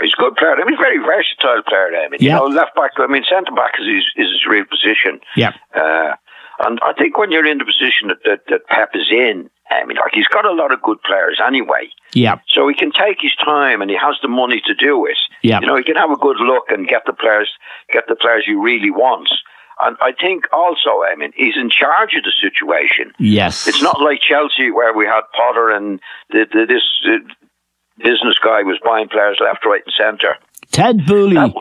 He's 0.00 0.14
a 0.18 0.20
good 0.20 0.36
player. 0.36 0.54
I 0.54 0.64
mean, 0.64 0.78
very 0.78 0.98
versatile 0.98 1.62
player. 1.66 1.88
I 1.96 2.08
mean, 2.08 2.20
yep. 2.20 2.20
you 2.20 2.28
know, 2.30 2.46
left 2.46 2.74
back. 2.74 2.92
I 2.98 3.06
mean, 3.06 3.24
centre 3.28 3.52
back 3.52 3.74
is 3.80 3.86
his, 3.86 4.04
is 4.16 4.32
his 4.32 4.46
real 4.48 4.64
position. 4.64 5.20
Yeah. 5.36 5.52
Uh, 5.74 6.16
and 6.60 6.78
I 6.82 6.92
think 6.96 7.18
when 7.18 7.32
you're 7.32 7.46
in 7.46 7.58
the 7.58 7.64
position 7.64 8.08
that, 8.08 8.22
that, 8.24 8.40
that 8.48 8.66
Pep 8.68 8.90
is 8.94 9.08
in, 9.10 9.50
I 9.70 9.84
mean, 9.84 9.96
like 9.96 10.14
he's 10.14 10.28
got 10.28 10.44
a 10.44 10.52
lot 10.52 10.72
of 10.72 10.82
good 10.82 11.02
players 11.02 11.40
anyway. 11.44 11.88
Yeah. 12.12 12.38
So 12.48 12.68
he 12.68 12.74
can 12.74 12.92
take 12.92 13.18
his 13.20 13.34
time, 13.36 13.82
and 13.82 13.90
he 13.90 13.96
has 13.96 14.16
the 14.22 14.28
money 14.28 14.62
to 14.66 14.74
do 14.74 15.06
it. 15.06 15.18
Yeah. 15.42 15.60
You 15.60 15.66
know, 15.66 15.76
he 15.76 15.84
can 15.84 15.96
have 15.96 16.10
a 16.10 16.16
good 16.16 16.36
look 16.38 16.68
and 16.68 16.86
get 16.86 17.02
the 17.06 17.12
players, 17.12 17.50
get 17.92 18.04
the 18.08 18.16
players 18.16 18.44
he 18.46 18.54
really 18.54 18.90
wants. 18.90 19.32
And 19.80 19.96
I 20.00 20.12
think 20.12 20.44
also, 20.52 21.02
I 21.02 21.14
mean, 21.16 21.32
he's 21.36 21.56
in 21.56 21.70
charge 21.70 22.14
of 22.16 22.24
the 22.24 22.32
situation. 22.40 23.12
Yes. 23.18 23.66
It's 23.66 23.82
not 23.82 24.00
like 24.00 24.20
Chelsea 24.20 24.70
where 24.70 24.94
we 24.94 25.04
had 25.04 25.22
Potter 25.36 25.70
and 25.70 26.00
the, 26.30 26.46
the, 26.52 26.66
this 26.66 26.82
uh, 27.06 27.18
business 27.98 28.38
guy 28.42 28.62
was 28.62 28.78
buying 28.84 29.08
players 29.08 29.38
left, 29.40 29.64
right, 29.64 29.82
and 29.84 29.94
centre. 29.96 30.36
Todd 30.70 31.06
Boehly 31.06 31.54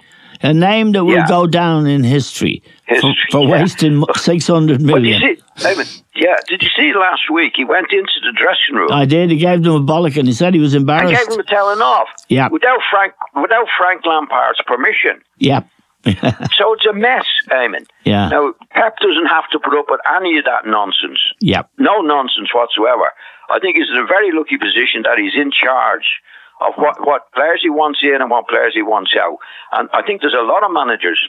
a 0.44 0.54
name 0.54 0.92
that 0.92 1.06
will 1.06 1.14
yeah. 1.14 1.28
go 1.28 1.48
down 1.48 1.88
in 1.88 2.04
history, 2.04 2.62
history 2.86 3.16
for, 3.32 3.32
for 3.32 3.44
yeah. 3.46 3.62
wasting 3.62 4.04
six 4.16 4.46
hundred 4.46 4.82
million. 4.82 5.38
See, 5.56 5.68
I 5.68 5.76
mean, 5.76 5.86
yeah, 6.16 6.36
did 6.48 6.62
you 6.62 6.70
see 6.76 6.94
last 6.94 7.32
week? 7.32 7.54
He 7.56 7.64
went 7.64 7.92
into 7.92 8.20
the 8.22 8.34
dressing 8.34 8.76
room. 8.76 8.92
I 8.92 9.06
did. 9.06 9.32
He 9.32 9.38
gave 9.38 9.64
them 9.64 9.74
a 9.74 9.80
bollock, 9.80 10.18
and 10.18 10.28
he 10.28 10.34
said 10.34 10.54
he 10.54 10.60
was 10.60 10.76
embarrassed. 10.76 11.16
I 11.16 11.24
gave 11.24 11.34
him 11.34 11.40
a 11.40 11.44
telling 11.44 11.82
off. 11.82 12.10
Yeah, 12.28 12.50
without 12.50 12.80
Frank, 12.92 13.14
without 13.42 13.68
Frank 13.78 14.06
Lampard's 14.06 14.62
permission. 14.68 15.22
Yeah. 15.38 15.64
so 16.58 16.74
it's 16.74 16.86
a 16.86 16.94
mess, 16.94 17.26
Eamon. 17.50 17.88
Yeah. 18.04 18.28
Now 18.30 18.54
Pep 18.72 18.98
doesn't 19.00 19.28
have 19.28 19.50
to 19.52 19.60
put 19.60 19.78
up 19.78 19.86
with 19.90 20.02
any 20.16 20.38
of 20.38 20.46
that 20.46 20.66
nonsense. 20.66 21.20
Yeah. 21.40 21.64
No 21.78 22.02
nonsense 22.02 22.50
whatsoever. 22.54 23.12
I 23.50 23.60
think 23.60 23.78
he's 23.78 23.90
in 23.90 23.98
a 23.98 24.06
very 24.06 24.32
lucky 24.32 24.58
position 24.58 25.04
that 25.04 25.18
he's 25.18 25.36
in 25.36 25.52
charge 25.52 26.20
of 26.60 26.74
what, 26.76 27.06
what 27.06 27.32
players 27.34 27.62
he 27.62 27.70
wants 27.70 28.00
in 28.02 28.22
and 28.22 28.30
what 28.30 28.48
players 28.48 28.74
he 28.74 28.82
wants 28.82 29.16
out. 29.20 29.38
And 29.72 29.90
I 29.94 30.02
think 30.04 30.22
there's 30.22 30.36
a 30.38 30.46
lot 30.46 30.64
of 30.64 30.72
managers 30.72 31.20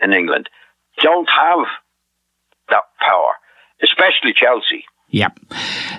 in 0.00 0.12
England 0.12 0.48
don't 1.00 1.28
have 1.28 1.66
that 2.68 2.82
power, 3.00 3.32
especially 3.82 4.34
Chelsea. 4.34 4.84
Yeah. 5.08 5.28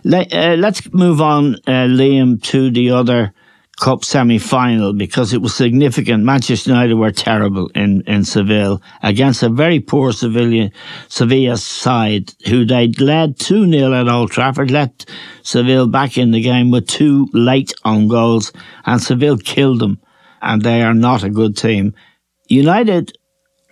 Let, 0.03 0.33
uh, 0.33 0.55
let's 0.57 0.91
move 0.93 1.21
on, 1.21 1.55
uh, 1.67 1.87
Liam, 1.87 2.41
to 2.43 2.71
the 2.71 2.91
other 2.91 3.33
Cup 3.79 4.05
semi 4.05 4.37
final 4.37 4.93
because 4.93 5.33
it 5.33 5.41
was 5.41 5.55
significant. 5.55 6.23
Manchester 6.23 6.69
United 6.69 6.93
were 6.93 7.11
terrible 7.11 7.69
in, 7.73 8.01
in 8.05 8.23
Seville 8.23 8.81
against 9.01 9.41
a 9.41 9.49
very 9.49 9.79
poor 9.79 10.11
Sevilla, 10.11 10.69
Sevilla 11.07 11.57
side 11.57 12.33
who 12.47 12.65
they'd 12.65 13.01
led 13.01 13.39
2 13.39 13.69
0 13.69 13.93
at 13.93 14.07
Old 14.07 14.31
Trafford, 14.31 14.69
let 14.69 15.05
Seville 15.41 15.87
back 15.87 16.17
in 16.17 16.31
the 16.31 16.41
game 16.41 16.69
with 16.69 16.87
two 16.87 17.27
late 17.33 17.73
on 17.83 18.07
goals, 18.07 18.53
and 18.85 19.01
Seville 19.01 19.37
killed 19.37 19.79
them. 19.79 19.99
And 20.41 20.61
they 20.61 20.81
are 20.83 20.93
not 20.93 21.23
a 21.23 21.29
good 21.29 21.57
team. 21.57 21.95
United, 22.49 23.17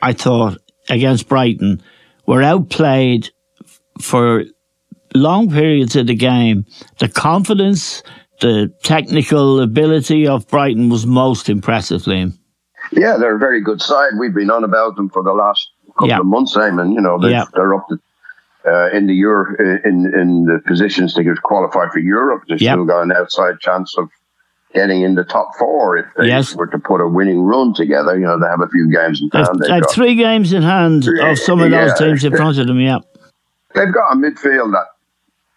I 0.01 0.13
thought, 0.13 0.57
against 0.89 1.27
Brighton, 1.27 1.81
were 2.25 2.41
outplayed 2.41 3.29
for 4.01 4.45
long 5.13 5.49
periods 5.51 5.95
of 5.95 6.07
the 6.07 6.15
game. 6.15 6.65
The 6.99 7.09
confidence, 7.09 8.03
the 8.41 8.73
technical 8.83 9.61
ability 9.61 10.27
of 10.27 10.47
Brighton 10.47 10.89
was 10.89 11.05
most 11.05 11.47
impressive, 11.49 12.01
Liam. 12.01 12.37
Yeah, 12.91 13.17
they're 13.17 13.35
a 13.35 13.39
very 13.39 13.61
good 13.61 13.81
side. 13.81 14.13
We've 14.19 14.33
been 14.33 14.51
on 14.51 14.63
about 14.63 14.95
them 14.95 15.09
for 15.09 15.23
the 15.23 15.31
last 15.31 15.69
couple 15.93 16.09
yeah. 16.09 16.19
of 16.19 16.25
months, 16.25 16.53
Simon. 16.53 16.91
You 16.91 17.01
know, 17.01 17.19
they're, 17.19 17.31
yeah. 17.31 17.45
they're 17.53 17.73
up 17.73 17.87
to, 17.89 17.99
uh, 18.65 18.89
in 18.89 19.07
the 19.07 19.13
Euro, 19.13 19.55
in 19.85 20.11
in 20.13 20.45
the 20.45 20.59
positions 20.67 21.13
to 21.13 21.23
get 21.23 21.41
qualified 21.43 21.91
for 21.91 21.99
Europe. 21.99 22.43
They've 22.49 22.59
still 22.59 22.85
got 22.85 23.03
an 23.03 23.11
outside 23.11 23.59
chance 23.59 23.97
of 23.97 24.09
getting 24.73 25.01
in 25.01 25.15
the 25.15 25.23
top 25.23 25.49
four 25.57 25.97
if 25.97 26.05
they 26.17 26.27
yes. 26.27 26.55
were 26.55 26.67
to 26.67 26.79
put 26.79 27.01
a 27.01 27.07
winning 27.07 27.41
run 27.41 27.73
together. 27.73 28.17
You 28.17 28.25
know, 28.25 28.39
they 28.39 28.47
have 28.47 28.61
a 28.61 28.69
few 28.69 28.91
games 28.91 29.21
in 29.21 29.29
hand. 29.29 29.59
They've, 29.59 29.69
they've 29.69 29.89
three 29.91 30.15
games 30.15 30.53
in 30.53 30.63
hand 30.63 31.07
of 31.07 31.37
some 31.37 31.61
of 31.61 31.71
those 31.71 31.97
teams 31.97 32.23
in 32.23 32.35
front 32.35 32.57
of 32.57 32.67
them. 32.67 32.79
Yeah, 32.79 32.99
they've 33.73 33.93
got 33.93 34.13
a 34.13 34.15
midfield 34.15 34.71
that 34.73 34.87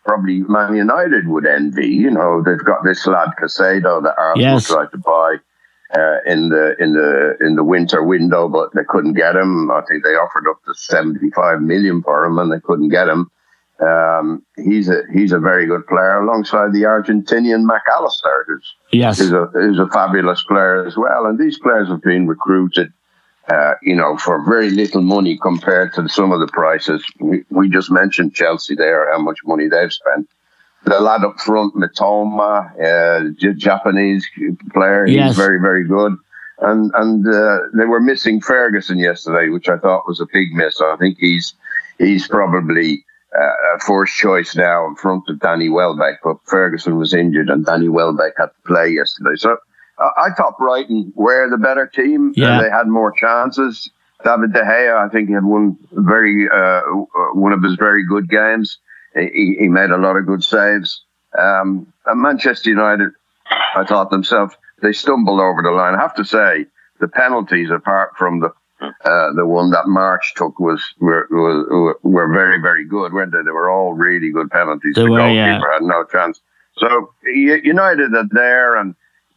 probably 0.04 0.40
Man 0.40 0.76
United 0.76 1.26
would 1.28 1.46
envy. 1.46 1.88
You 1.88 2.11
know, 2.11 2.42
they've 2.42 2.64
got 2.64 2.84
this 2.84 3.06
lad 3.06 3.30
Caicedo 3.40 4.02
that 4.02 4.14
Arsenal 4.18 4.54
yes. 4.54 4.68
tried 4.68 4.90
to 4.92 4.99
buy 4.99 5.37
uh, 5.94 6.18
in 6.26 6.49
the 6.49 6.75
in 6.78 6.94
the 6.94 7.37
in 7.40 7.56
the 7.56 7.64
winter 7.64 8.02
window, 8.02 8.49
but 8.49 8.73
they 8.75 8.84
couldn't 8.88 9.14
get 9.14 9.37
him. 9.37 9.70
I 9.70 9.82
think 9.88 10.04
they 10.04 10.11
offered 10.11 10.49
up 10.49 10.62
to 10.66 10.75
seventy 10.75 11.30
five 11.30 11.61
million 11.61 12.02
for 12.02 12.25
him, 12.25 12.38
and 12.38 12.52
they 12.52 12.61
couldn't 12.61 12.90
get 12.90 13.08
him. 13.08 13.30
Um, 13.80 14.44
he's 14.56 14.88
a 14.88 15.02
he's 15.12 15.32
a 15.32 15.38
very 15.38 15.66
good 15.66 15.87
player 15.87 16.20
alongside 16.20 16.73
the 16.73 16.82
Argentinian 16.82 17.64
Mac 17.64 17.82
Allister, 17.92 18.44
who's 18.46 18.75
yes, 18.92 19.18
who's 19.18 19.32
a, 19.32 19.46
who's 19.52 19.78
a 19.78 19.88
fabulous 19.88 20.42
player 20.44 20.87
as 20.87 20.96
well. 20.96 21.26
And 21.26 21.38
these 21.38 21.58
players 21.58 21.88
have 21.88 22.02
been 22.02 22.26
recruited 22.26 22.92
uh, 23.48 23.74
you 23.82 23.94
know, 23.94 24.16
for 24.16 24.42
very 24.44 24.70
little 24.70 25.02
money 25.02 25.38
compared 25.40 25.92
to 25.94 26.08
some 26.08 26.32
of 26.32 26.40
the 26.40 26.46
prices. 26.48 27.04
We, 27.20 27.44
we 27.50 27.68
just 27.68 27.90
mentioned 27.90 28.34
Chelsea 28.34 28.74
there, 28.74 29.12
how 29.12 29.18
much 29.18 29.38
money 29.44 29.68
they've 29.68 29.92
spent. 29.92 30.28
The 30.84 31.00
lad 31.00 31.24
up 31.24 31.40
front, 31.40 31.74
Mitoma, 31.74 32.70
uh, 32.78 33.52
Japanese 33.56 34.26
player, 34.72 35.06
yes. 35.06 35.28
he's 35.28 35.36
very, 35.36 35.58
very 35.60 35.84
good. 35.84 36.16
And 36.60 36.92
and 36.94 37.26
uh, 37.26 37.58
they 37.76 37.84
were 37.84 38.00
missing 38.00 38.40
Ferguson 38.40 38.98
yesterday, 38.98 39.48
which 39.48 39.68
I 39.68 39.76
thought 39.76 40.06
was 40.06 40.20
a 40.20 40.26
big 40.32 40.52
miss. 40.52 40.80
I 40.80 40.96
think 40.96 41.18
he's 41.18 41.54
he's 41.98 42.28
probably 42.28 43.04
uh, 43.36 43.76
a 43.76 43.80
first 43.80 44.14
choice 44.14 44.54
now 44.54 44.86
in 44.86 44.94
front 44.94 45.28
of 45.28 45.40
Danny 45.40 45.68
Welbeck, 45.68 46.20
but 46.22 46.36
Ferguson 46.44 46.96
was 46.96 47.12
injured 47.12 47.50
and 47.50 47.66
Danny 47.66 47.88
Welbeck 47.88 48.34
had 48.38 48.46
to 48.46 48.62
play 48.66 48.90
yesterday. 48.90 49.36
So 49.36 49.56
I 49.98 50.30
thought 50.36 50.58
Brighton 50.58 51.12
were 51.14 51.48
the 51.48 51.58
better 51.58 51.86
team. 51.86 52.32
Yeah. 52.36 52.60
they 52.60 52.70
had 52.70 52.88
more 52.88 53.12
chances. 53.12 53.90
David 54.24 54.52
De 54.52 54.60
Gea, 54.60 54.96
I 54.96 55.08
think, 55.08 55.28
he 55.28 55.34
had 55.34 55.44
one 55.44 55.76
very 55.92 56.48
uh, 56.48 56.80
one 57.34 57.52
of 57.52 57.62
his 57.62 57.74
very 57.74 58.04
good 58.06 58.28
games. 58.28 58.78
He, 59.14 59.56
he 59.60 59.68
made 59.68 59.90
a 59.90 59.98
lot 59.98 60.16
of 60.16 60.26
good 60.26 60.42
saves. 60.42 61.02
Um, 61.38 61.92
and 62.06 62.20
Manchester 62.20 62.70
United, 62.70 63.10
I 63.76 63.84
thought 63.84 64.10
themselves, 64.10 64.56
they 64.82 64.92
stumbled 64.92 65.40
over 65.40 65.62
the 65.62 65.70
line. 65.70 65.94
I 65.94 66.00
have 66.00 66.14
to 66.16 66.24
say, 66.24 66.66
the 67.00 67.08
penalties, 67.08 67.70
apart 67.70 68.16
from 68.16 68.40
the 68.40 68.52
uh, 68.80 69.32
the 69.34 69.46
one 69.46 69.70
that 69.70 69.86
March 69.86 70.34
took, 70.36 70.58
was 70.58 70.82
were, 70.98 71.26
were, 71.30 71.98
were 72.02 72.32
very 72.32 72.60
very 72.60 72.84
good, 72.84 73.12
weren't 73.12 73.32
they? 73.32 73.42
They 73.42 73.50
were 73.50 73.70
all 73.70 73.94
really 73.94 74.30
good 74.30 74.50
penalties. 74.50 74.94
They 74.94 75.04
the 75.04 75.10
were, 75.10 75.18
goalkeeper 75.18 75.36
yeah. 75.36 75.72
had 75.72 75.82
no 75.82 76.04
chance. 76.04 76.40
So 76.76 77.12
United 77.24 78.14
are 78.14 78.28
there, 78.30 78.76
and 78.76 78.94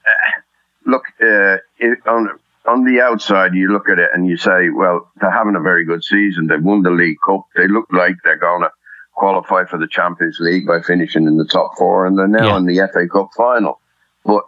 uh, 0.08 0.42
look, 0.88 1.04
uh, 1.22 1.58
it, 1.78 2.00
on 2.08 2.30
on 2.66 2.84
the 2.84 3.02
outside, 3.02 3.54
you 3.54 3.72
look 3.72 3.88
at 3.90 4.00
it 4.00 4.10
and 4.14 4.28
you 4.28 4.36
say, 4.36 4.70
well, 4.70 5.10
they're 5.22 5.32
having 5.32 5.56
a 5.56 5.62
very 5.62 5.86
good 5.86 6.04
season. 6.04 6.48
They've 6.48 6.62
won 6.62 6.82
the 6.82 6.92
League 6.92 7.18
Cup. 7.26 7.46
They 7.56 7.68
look 7.68 7.88
like 7.94 8.16
they're 8.24 8.38
going 8.38 8.62
to 8.62 8.72
qualify 9.14 9.66
for 9.66 9.78
the 9.78 9.88
Champions 9.88 10.38
League 10.40 10.68
by 10.68 10.82
finishing 10.82 11.28
in 11.28 11.38
the 11.38 11.46
top 11.46 11.78
four, 11.78 12.06
and 12.06 12.18
they're 12.18 12.28
now 12.28 12.50
yeah. 12.50 12.58
in 12.58 12.66
the 12.66 12.90
FA 12.92 13.08
Cup 13.08 13.30
final. 13.38 13.80
But 14.26 14.44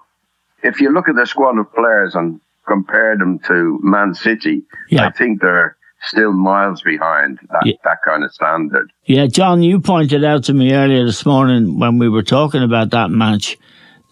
if 0.63 0.81
you 0.81 0.91
look 0.91 1.07
at 1.07 1.15
the 1.15 1.25
squad 1.25 1.57
of 1.57 1.73
players 1.73 2.15
and 2.15 2.41
compare 2.67 3.17
them 3.17 3.39
to 3.47 3.79
Man 3.81 4.13
City, 4.13 4.63
yeah. 4.89 5.07
I 5.07 5.11
think 5.11 5.41
they're 5.41 5.77
still 6.01 6.33
miles 6.33 6.81
behind 6.81 7.39
that, 7.51 7.65
yeah. 7.65 7.73
that 7.83 7.97
kind 8.05 8.23
of 8.23 8.33
standard. 8.33 8.91
Yeah, 9.05 9.27
John, 9.27 9.63
you 9.63 9.79
pointed 9.79 10.23
out 10.23 10.43
to 10.45 10.53
me 10.53 10.73
earlier 10.73 11.05
this 11.05 11.25
morning 11.25 11.79
when 11.79 11.97
we 11.97 12.09
were 12.09 12.23
talking 12.23 12.63
about 12.63 12.91
that 12.91 13.09
match 13.09 13.57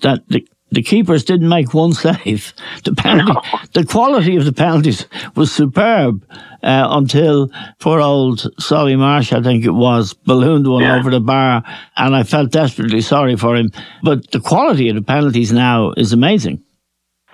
that 0.02 0.28
the 0.30 0.48
the 0.72 0.82
keepers 0.82 1.24
didn't 1.24 1.50
make 1.50 1.74
one 1.74 1.94
save. 1.94 2.54
The 2.84 2.94
penalty, 2.94 3.34
no. 3.34 3.60
the 3.74 3.86
quality 3.86 4.36
of 4.38 4.46
the 4.46 4.54
penalties 4.54 5.08
was 5.36 5.52
superb 5.52 6.26
uh, 6.64 6.88
until 6.90 7.50
poor 7.80 8.00
old 8.00 8.48
Solly 8.60 8.96
March, 8.96 9.34
I 9.34 9.42
think 9.42 9.66
it 9.66 9.72
was, 9.72 10.14
ballooned 10.14 10.68
one 10.68 10.84
yeah. 10.84 10.98
over 10.98 11.10
the 11.10 11.20
bar, 11.20 11.64
and 11.98 12.16
I 12.16 12.24
felt 12.24 12.52
desperately 12.52 13.02
sorry 13.02 13.36
for 13.36 13.56
him. 13.56 13.72
But 14.04 14.32
the 14.32 14.40
quality 14.40 14.90
of 14.90 14.96
the 14.96 15.02
penalties 15.02 15.52
now 15.52 15.92
is 15.98 16.14
amazing. 16.14 16.64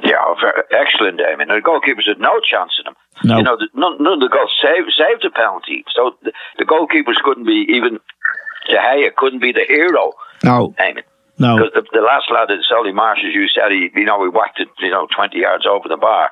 Yeah, 0.03 0.17
excellent. 0.71 1.21
I 1.21 1.35
mean, 1.35 1.49
the 1.49 1.61
goalkeepers 1.61 2.07
had 2.07 2.19
no 2.19 2.39
chance 2.39 2.73
in 2.79 2.85
them. 2.85 2.95
No. 3.23 3.37
You 3.37 3.43
know, 3.43 3.57
none, 3.75 4.01
none 4.01 4.13
of 4.13 4.19
the 4.19 4.29
goals 4.29 4.51
saved, 4.61 4.91
saved 4.97 5.23
the 5.23 5.29
penalty. 5.29 5.85
So 5.95 6.15
the, 6.23 6.31
the 6.57 6.65
goalkeepers 6.65 7.21
couldn't 7.23 7.45
be 7.45 7.65
even 7.69 7.99
De 8.67 8.75
Gea 8.75 9.15
couldn't 9.15 9.39
be 9.39 9.51
the 9.51 9.65
hero. 9.67 10.13
No. 10.43 10.73
Mean, 10.79 11.03
no. 11.37 11.57
Because 11.57 11.71
the, 11.73 11.99
the 11.99 12.05
last 12.05 12.29
lad, 12.31 12.49
Solly 12.69 12.91
March, 12.91 13.19
as 13.25 13.33
you 13.33 13.47
said, 13.47 13.71
he, 13.71 13.89
you 13.95 14.05
know, 14.05 14.19
we 14.19 14.29
whacked 14.29 14.59
it, 14.59 14.67
you 14.79 14.91
know, 14.91 15.07
20 15.15 15.37
yards 15.37 15.65
over 15.65 15.87
the 15.89 15.97
bar. 15.97 16.29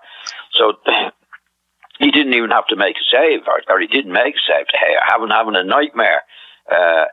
So 0.53 0.74
he 2.00 2.12
didn't 2.12 2.34
even 2.34 2.51
have 2.51 2.67
to 2.67 2.75
make 2.75 2.98
a 2.98 3.05
save, 3.10 3.41
or, 3.48 3.62
or 3.67 3.79
he 3.79 3.88
didn't 3.88 4.12
make 4.12 4.36
a 4.36 4.43
save. 4.46 4.67
Hey, 4.74 4.93
having, 5.08 5.29
having 5.29 5.55
a 5.55 5.63
nightmare 5.63 6.22
uh, 6.72 7.05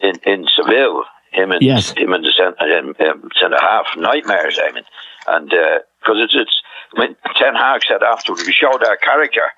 in, 0.00 0.18
in 0.24 0.46
Seville, 0.54 1.04
him 1.32 1.50
and, 1.50 1.62
yes. 1.62 1.92
him 1.92 2.12
and 2.12 2.24
the 2.24 2.32
centre, 2.32 2.94
centre 3.40 3.60
half, 3.60 3.86
nightmares, 3.96 4.60
I 4.62 4.72
mean. 4.72 4.84
And 5.26 5.48
because 5.48 6.18
uh, 6.18 6.24
it's, 6.24 6.34
it's, 6.34 6.62
I 6.96 7.00
mean, 7.00 7.16
Ten 7.36 7.54
Hag 7.54 7.82
said 7.88 8.02
afterwards, 8.02 8.46
we 8.46 8.52
showed 8.52 8.84
our 8.84 8.96
character. 8.96 9.50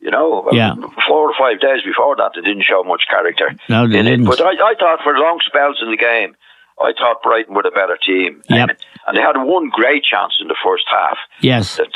You 0.00 0.12
know, 0.12 0.48
yeah. 0.52 0.76
four 1.08 1.28
or 1.28 1.34
five 1.36 1.60
days 1.60 1.82
before 1.84 2.14
that, 2.16 2.30
they 2.36 2.40
didn't 2.40 2.62
show 2.62 2.84
much 2.84 3.06
character. 3.10 3.52
No, 3.68 3.88
they 3.88 4.00
didn't. 4.02 4.26
But 4.26 4.40
I, 4.40 4.50
I 4.52 4.74
thought 4.78 5.00
for 5.02 5.18
long 5.18 5.40
spells 5.44 5.78
in 5.82 5.90
the 5.90 5.96
game, 5.96 6.36
I 6.80 6.92
thought 6.92 7.22
Brighton 7.22 7.54
were 7.54 7.66
a 7.66 7.70
better 7.70 7.98
team. 7.98 8.42
Yep. 8.48 8.78
And 9.06 9.16
they 9.16 9.20
had 9.20 9.36
one 9.36 9.68
great 9.68 10.04
chance 10.04 10.38
in 10.40 10.48
the 10.48 10.56
first 10.62 10.84
half. 10.90 11.18
Yes. 11.40 11.76
That 11.76 11.88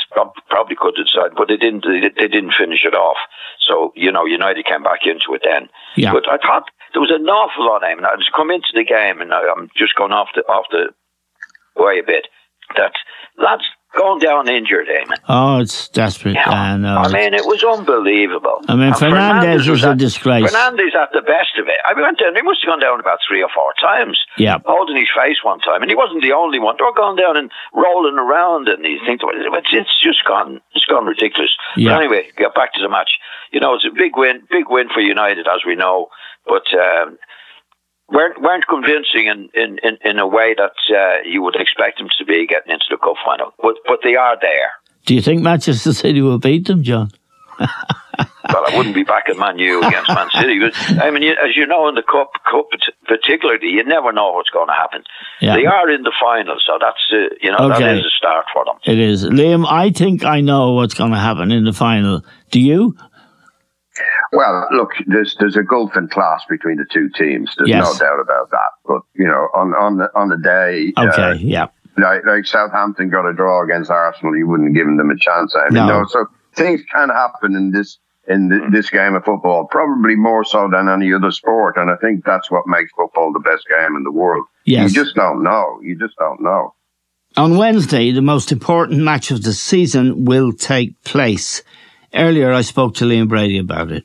probably 0.49 0.75
could 0.75 0.95
have 0.97 1.05
decided, 1.05 1.35
but 1.37 1.47
they 1.47 1.57
didn't. 1.57 1.85
They 1.85 2.27
didn't 2.27 2.53
finish 2.57 2.83
it 2.85 2.95
off. 2.95 3.17
So 3.59 3.93
you 3.95 4.11
know, 4.11 4.25
United 4.25 4.65
came 4.65 4.83
back 4.83 5.05
into 5.05 5.33
it 5.33 5.41
then. 5.43 5.69
Yeah. 5.95 6.11
But 6.11 6.27
I 6.27 6.37
thought 6.37 6.69
there 6.91 7.01
was 7.01 7.11
an 7.11 7.25
awful 7.27 7.65
lot. 7.65 7.83
I 7.83 7.95
mean, 7.95 8.05
I 8.05 8.15
just 8.17 8.33
come 8.33 8.51
into 8.51 8.73
the 8.73 8.83
game, 8.83 9.21
and 9.21 9.33
I'm 9.33 9.69
just 9.77 9.95
going 9.95 10.11
off 10.11 10.29
the 10.35 10.41
off 10.43 10.65
the 10.71 10.89
way 11.75 11.99
a 11.99 12.03
bit. 12.03 12.27
That 12.75 12.93
lads 13.37 13.63
going 13.95 14.19
down 14.19 14.49
injured, 14.49 14.87
Eamon. 14.87 15.17
Oh, 15.29 15.59
it's 15.59 15.87
desperate. 15.89 16.35
Yeah. 16.35 16.49
I 16.49 16.77
know. 16.77 16.97
I 16.97 17.11
mean, 17.11 17.33
it 17.33 17.45
was 17.45 17.63
unbelievable. 17.63 18.61
I 18.67 18.75
mean, 18.75 18.93
Fernandes, 18.93 19.63
Fernandes 19.63 19.69
was, 19.69 19.83
a 19.83 19.95
disgrace. 19.95 20.51
Fernandes 20.51 20.95
at 20.95 21.09
the 21.13 21.21
best 21.21 21.57
of 21.59 21.67
it. 21.67 21.79
I 21.85 21.93
went 21.93 22.19
down, 22.19 22.35
he 22.35 22.41
must 22.41 22.61
have 22.63 22.69
gone 22.69 22.79
down 22.79 22.99
about 22.99 23.19
three 23.27 23.41
or 23.41 23.49
four 23.53 23.73
times. 23.79 24.19
Yeah. 24.37 24.57
Holding 24.65 24.97
his 24.97 25.09
face 25.15 25.37
one 25.43 25.59
time. 25.59 25.81
And 25.81 25.89
he 25.89 25.95
wasn't 25.95 26.21
the 26.21 26.33
only 26.33 26.59
one. 26.59 26.75
They 26.77 26.83
were 26.83 26.93
going 26.93 27.17
down 27.17 27.37
and 27.37 27.51
rolling 27.73 28.17
around 28.17 28.67
and 28.67 28.83
you 28.83 28.99
think, 29.05 29.21
it's 29.23 30.01
just 30.01 30.25
gone, 30.25 30.61
it's 30.73 30.85
gone 30.85 31.05
ridiculous. 31.05 31.55
Yeah. 31.77 31.91
But 31.91 32.03
anyway, 32.03 32.29
get 32.37 32.55
back 32.55 32.73
to 32.73 32.81
the 32.81 32.89
match. 32.89 33.19
You 33.51 33.59
know, 33.59 33.75
it's 33.75 33.85
a 33.85 33.93
big 33.93 34.17
win, 34.17 34.41
big 34.49 34.65
win 34.69 34.89
for 34.89 35.01
United, 35.01 35.47
as 35.47 35.61
we 35.65 35.75
know. 35.75 36.09
But, 36.45 36.65
um, 36.73 37.17
weren't 38.09 38.41
weren't 38.41 38.67
convincing 38.67 39.27
in, 39.27 39.49
in, 39.53 39.79
in, 39.83 39.97
in 40.03 40.19
a 40.19 40.27
way 40.27 40.55
that 40.55 40.73
uh, 40.95 41.27
you 41.27 41.41
would 41.41 41.55
expect 41.55 41.99
them 41.99 42.07
to 42.17 42.25
be 42.25 42.45
getting 42.47 42.71
into 42.71 42.85
the 42.89 42.97
cup 42.97 43.15
final. 43.25 43.53
But 43.61 43.75
but 43.87 43.99
they 44.03 44.15
are 44.15 44.37
there. 44.41 44.71
Do 45.05 45.15
you 45.15 45.21
think 45.21 45.41
Manchester 45.41 45.93
City 45.93 46.21
will 46.21 46.39
beat 46.39 46.67
them, 46.67 46.81
John? 46.81 47.11
well, 47.59 48.63
I 48.67 48.75
wouldn't 48.75 48.95
be 48.95 49.03
back 49.03 49.29
at 49.29 49.37
Man 49.37 49.59
U 49.59 49.83
against 49.83 50.09
Man 50.09 50.29
City. 50.31 50.59
But, 50.59 51.03
I 51.03 51.11
mean, 51.11 51.23
as 51.23 51.55
you 51.55 51.65
know, 51.65 51.87
in 51.87 51.95
the 51.95 52.03
cup, 52.03 52.31
cup 52.49 52.67
particularly, 53.05 53.67
you 53.67 53.83
never 53.83 54.11
know 54.11 54.31
what's 54.31 54.49
going 54.49 54.67
to 54.67 54.73
happen. 54.73 55.03
Yeah. 55.41 55.55
They 55.55 55.65
are 55.65 55.89
in 55.89 56.03
the 56.03 56.13
final, 56.19 56.55
so 56.65 56.77
that's 56.79 56.97
uh, 57.11 57.35
you 57.41 57.51
know 57.51 57.71
okay. 57.71 57.83
that 57.83 57.97
is 57.97 58.05
a 58.05 58.09
start 58.17 58.45
for 58.53 58.65
them. 58.65 58.75
It 58.85 58.99
is, 58.99 59.25
Liam. 59.25 59.65
I 59.69 59.91
think 59.91 60.23
I 60.23 60.41
know 60.41 60.73
what's 60.73 60.93
going 60.93 61.11
to 61.11 61.17
happen 61.17 61.51
in 61.51 61.63
the 61.63 61.73
final. 61.73 62.23
Do 62.51 62.59
you? 62.59 62.95
Well, 64.31 64.67
look, 64.71 64.91
there's 65.05 65.35
there's 65.39 65.55
a 65.55 65.63
gulf 65.63 65.95
in 65.95 66.07
class 66.07 66.43
between 66.49 66.77
the 66.77 66.85
two 66.91 67.09
teams. 67.09 67.53
There's 67.57 67.69
yes. 67.69 67.99
no 67.99 68.05
doubt 68.05 68.19
about 68.19 68.49
that. 68.51 68.69
But 68.85 69.01
you 69.13 69.25
know, 69.25 69.49
on 69.53 69.73
on 69.73 69.97
the 69.97 70.09
on 70.15 70.29
the 70.29 70.37
day, 70.37 70.93
okay, 70.97 71.21
uh, 71.21 71.33
yeah, 71.33 71.67
like, 71.97 72.25
like 72.25 72.45
Southampton 72.45 73.09
got 73.09 73.27
a 73.27 73.33
draw 73.33 73.63
against 73.63 73.91
Arsenal, 73.91 74.35
you 74.35 74.47
wouldn't 74.47 74.69
have 74.69 74.75
given 74.75 74.97
them 74.97 75.09
a 75.09 75.17
chance. 75.17 75.55
I 75.55 75.65
mean, 75.65 75.85
no. 75.85 76.01
no 76.01 76.05
so 76.07 76.25
things 76.55 76.81
can 76.91 77.09
happen 77.09 77.55
in 77.55 77.71
this 77.71 77.99
in 78.27 78.47
the, 78.47 78.69
this 78.71 78.89
game 78.89 79.15
of 79.15 79.25
football, 79.25 79.65
probably 79.65 80.15
more 80.15 80.45
so 80.45 80.69
than 80.71 80.87
any 80.87 81.13
other 81.13 81.31
sport. 81.31 81.75
And 81.77 81.89
I 81.89 81.95
think 81.97 82.23
that's 82.25 82.49
what 82.49 82.63
makes 82.67 82.91
football 82.95 83.33
the 83.33 83.39
best 83.39 83.67
game 83.67 83.95
in 83.97 84.03
the 84.03 84.11
world. 84.11 84.45
Yes. 84.65 84.93
You 84.93 85.03
just 85.03 85.15
don't 85.15 85.43
know. 85.43 85.79
You 85.83 85.97
just 85.99 86.15
don't 86.17 86.41
know. 86.41 86.73
On 87.35 87.57
Wednesday, 87.57 88.11
the 88.11 88.21
most 88.21 88.51
important 88.51 89.01
match 89.01 89.31
of 89.31 89.43
the 89.43 89.53
season 89.53 90.23
will 90.23 90.53
take 90.53 91.01
place. 91.03 91.63
Earlier, 92.13 92.51
I 92.51 92.61
spoke 92.61 92.95
to 92.95 93.05
Liam 93.05 93.27
Brady 93.27 93.57
about 93.57 93.91
it. 93.91 94.03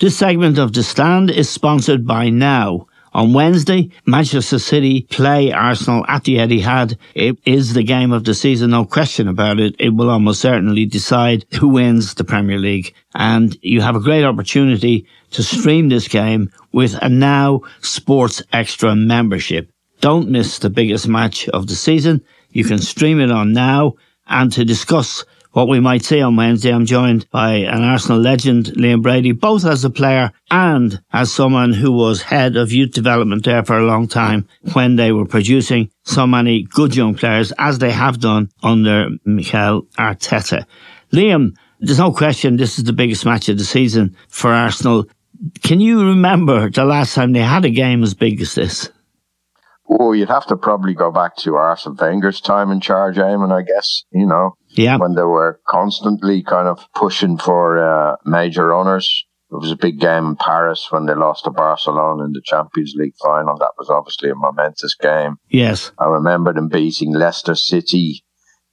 This 0.00 0.16
segment 0.16 0.58
of 0.58 0.72
The 0.72 0.82
Stand 0.82 1.30
is 1.30 1.48
sponsored 1.48 2.06
by 2.06 2.28
Now. 2.28 2.86
On 3.12 3.32
Wednesday, 3.32 3.90
Manchester 4.04 4.58
City 4.58 5.02
play 5.10 5.50
Arsenal 5.52 6.04
at 6.08 6.24
the 6.24 6.36
Etihad. 6.36 6.96
It 7.14 7.38
is 7.44 7.72
the 7.72 7.82
game 7.82 8.12
of 8.12 8.24
the 8.24 8.34
season, 8.34 8.70
no 8.70 8.84
question 8.84 9.28
about 9.28 9.58
it. 9.60 9.76
It 9.78 9.90
will 9.90 10.10
almost 10.10 10.40
certainly 10.40 10.86
decide 10.86 11.46
who 11.58 11.68
wins 11.68 12.14
the 12.14 12.24
Premier 12.24 12.58
League. 12.58 12.92
And 13.14 13.56
you 13.62 13.80
have 13.80 13.96
a 13.96 14.00
great 14.00 14.24
opportunity 14.24 15.06
to 15.30 15.42
stream 15.42 15.88
this 15.88 16.06
game 16.06 16.50
with 16.72 16.98
a 17.00 17.08
Now 17.08 17.62
Sports 17.80 18.42
Extra 18.52 18.94
membership. 18.94 19.70
Don't 20.00 20.30
miss 20.30 20.58
the 20.58 20.70
biggest 20.70 21.08
match 21.08 21.48
of 21.48 21.66
the 21.66 21.74
season. 21.76 22.22
You 22.50 22.64
can 22.64 22.78
stream 22.78 23.20
it 23.20 23.30
on 23.30 23.52
Now. 23.52 23.94
And 24.26 24.52
to 24.52 24.64
discuss 24.64 25.24
what 25.52 25.68
we 25.68 25.80
might 25.80 26.04
see 26.04 26.20
on 26.20 26.36
Wednesday, 26.36 26.72
I'm 26.72 26.86
joined 26.86 27.28
by 27.30 27.54
an 27.54 27.82
Arsenal 27.82 28.20
legend, 28.20 28.66
Liam 28.66 29.02
Brady, 29.02 29.32
both 29.32 29.64
as 29.64 29.84
a 29.84 29.90
player 29.90 30.30
and 30.50 31.00
as 31.12 31.32
someone 31.32 31.72
who 31.72 31.92
was 31.92 32.22
head 32.22 32.56
of 32.56 32.72
youth 32.72 32.92
development 32.92 33.44
there 33.44 33.64
for 33.64 33.78
a 33.78 33.86
long 33.86 34.08
time 34.08 34.46
when 34.74 34.96
they 34.96 35.10
were 35.12 35.26
producing 35.26 35.90
so 36.02 36.26
many 36.26 36.62
good 36.62 36.94
young 36.94 37.14
players, 37.14 37.52
as 37.58 37.78
they 37.78 37.90
have 37.90 38.20
done 38.20 38.50
under 38.62 39.08
Mikel 39.24 39.82
Arteta. 39.98 40.66
Liam, 41.12 41.56
there's 41.80 41.98
no 41.98 42.12
question 42.12 42.56
this 42.56 42.78
is 42.78 42.84
the 42.84 42.92
biggest 42.92 43.24
match 43.24 43.48
of 43.48 43.56
the 43.58 43.64
season 43.64 44.16
for 44.28 44.52
Arsenal. 44.52 45.06
Can 45.62 45.80
you 45.80 46.08
remember 46.08 46.68
the 46.68 46.84
last 46.84 47.14
time 47.14 47.32
they 47.32 47.40
had 47.40 47.64
a 47.64 47.70
game 47.70 48.02
as 48.02 48.14
big 48.14 48.40
as 48.40 48.54
this? 48.54 48.90
Oh, 49.88 50.12
you'd 50.12 50.28
have 50.28 50.46
to 50.46 50.56
probably 50.56 50.92
go 50.92 51.10
back 51.10 51.36
to 51.36 51.54
Arsene 51.54 51.96
Wenger's 51.96 52.42
time 52.42 52.70
in 52.70 52.80
charge, 52.80 53.16
Eamon, 53.16 53.52
I 53.52 53.62
guess, 53.62 54.04
you 54.12 54.26
know. 54.26 54.57
Yeah. 54.78 54.96
When 54.96 55.14
they 55.14 55.22
were 55.22 55.60
constantly 55.68 56.42
kind 56.42 56.68
of 56.68 56.78
pushing 56.94 57.36
for 57.36 57.78
uh, 57.78 58.16
major 58.24 58.74
honours. 58.74 59.24
It 59.50 59.56
was 59.56 59.72
a 59.72 59.76
big 59.76 59.98
game 59.98 60.26
in 60.26 60.36
Paris 60.36 60.88
when 60.90 61.06
they 61.06 61.14
lost 61.14 61.44
to 61.44 61.50
Barcelona 61.50 62.24
in 62.24 62.32
the 62.32 62.42
Champions 62.44 62.94
League 62.96 63.14
final. 63.22 63.56
That 63.56 63.72
was 63.78 63.88
obviously 63.88 64.28
a 64.28 64.34
momentous 64.34 64.94
game. 64.94 65.36
Yes. 65.48 65.90
I 65.98 66.04
remember 66.04 66.52
them 66.52 66.68
beating 66.68 67.14
Leicester 67.14 67.54
City 67.54 68.24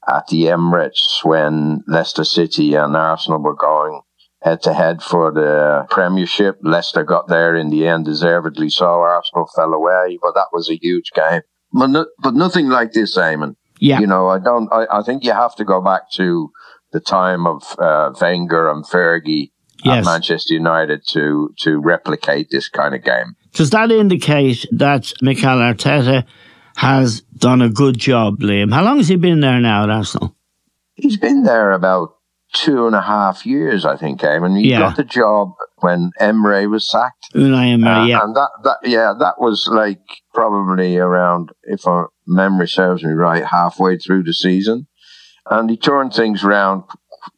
at 0.07 0.27
the 0.27 0.43
Emirates 0.43 1.23
when 1.23 1.81
Leicester 1.87 2.25
City 2.25 2.75
and 2.75 2.95
Arsenal 2.95 3.41
were 3.41 3.55
going 3.55 4.01
head 4.45 4.61
to 4.61 4.73
head 4.73 5.01
for 5.01 5.31
the 5.31 5.87
Premiership. 5.89 6.59
Leicester 6.61 7.03
got 7.03 7.27
there 7.27 7.55
in 7.55 7.69
the 7.69 7.87
end, 7.87 8.05
deservedly 8.05 8.69
so. 8.69 8.85
Arsenal 8.85 9.49
fell 9.55 9.73
away, 9.73 10.19
but 10.21 10.33
that 10.35 10.47
was 10.53 10.69
a 10.69 10.77
huge 10.79 11.11
game. 11.15 11.41
But, 11.73 11.87
no, 11.87 12.05
but 12.21 12.35
nothing 12.35 12.67
like 12.69 12.91
this, 12.91 13.17
Eamon. 13.17 13.55
Yeah. 13.79 13.99
You 13.99 14.07
know, 14.07 14.27
I 14.27 14.39
don't. 14.39 14.71
I, 14.71 14.85
I 14.91 15.03
think 15.03 15.23
you 15.23 15.33
have 15.33 15.55
to 15.55 15.65
go 15.65 15.81
back 15.81 16.11
to 16.13 16.51
the 16.91 16.99
time 16.99 17.45
of 17.45 17.63
uh, 17.77 18.11
Wenger 18.19 18.69
and 18.69 18.85
Fergie 18.85 19.51
yes. 19.83 19.97
at 19.97 20.05
Manchester 20.05 20.53
United 20.53 21.01
to 21.09 21.53
to 21.59 21.79
replicate 21.79 22.49
this 22.51 22.69
kind 22.69 22.95
of 22.95 23.03
game. 23.03 23.35
Does 23.53 23.69
that 23.71 23.91
indicate 23.91 24.65
that 24.71 25.13
Mikel 25.21 25.57
Arteta 25.57 26.25
has 26.75 27.21
done 27.37 27.61
a 27.61 27.69
good 27.69 27.97
job, 27.97 28.39
Liam? 28.39 28.73
How 28.73 28.83
long 28.83 28.97
has 28.97 29.07
he 29.07 29.15
been 29.15 29.39
there 29.39 29.59
now 29.59 29.83
at 29.83 29.89
Arsenal? 29.89 30.35
He's 30.95 31.17
been 31.17 31.43
there 31.43 31.71
about 31.71 32.15
two 32.55 32.87
and 32.87 32.95
a 32.95 33.01
half 33.01 33.45
years, 33.45 33.85
I 33.85 33.95
think, 33.97 34.21
Eamon. 34.21 34.57
He 34.59 34.69
Yeah. 34.71 34.79
got 34.79 34.95
the 34.95 35.03
job 35.03 35.49
when 35.79 36.11
Emery 36.19 36.65
was 36.67 36.89
sacked. 36.89 37.25
Unai 37.35 37.73
Emery, 37.73 37.89
Uh, 37.91 38.05
yeah. 38.05 38.23
And 38.23 38.35
that, 38.35 38.49
that, 38.63 38.77
yeah, 38.83 39.13
that 39.19 39.35
was 39.39 39.67
like 39.71 39.99
probably 40.33 40.97
around, 40.97 41.49
if 41.63 41.85
our 41.85 42.09
memory 42.25 42.67
serves 42.67 43.03
me 43.03 43.11
right, 43.13 43.43
halfway 43.45 43.97
through 43.97 44.23
the 44.23 44.33
season. 44.33 44.87
And 45.49 45.69
he 45.69 45.77
turned 45.77 46.13
things 46.13 46.43
around 46.43 46.83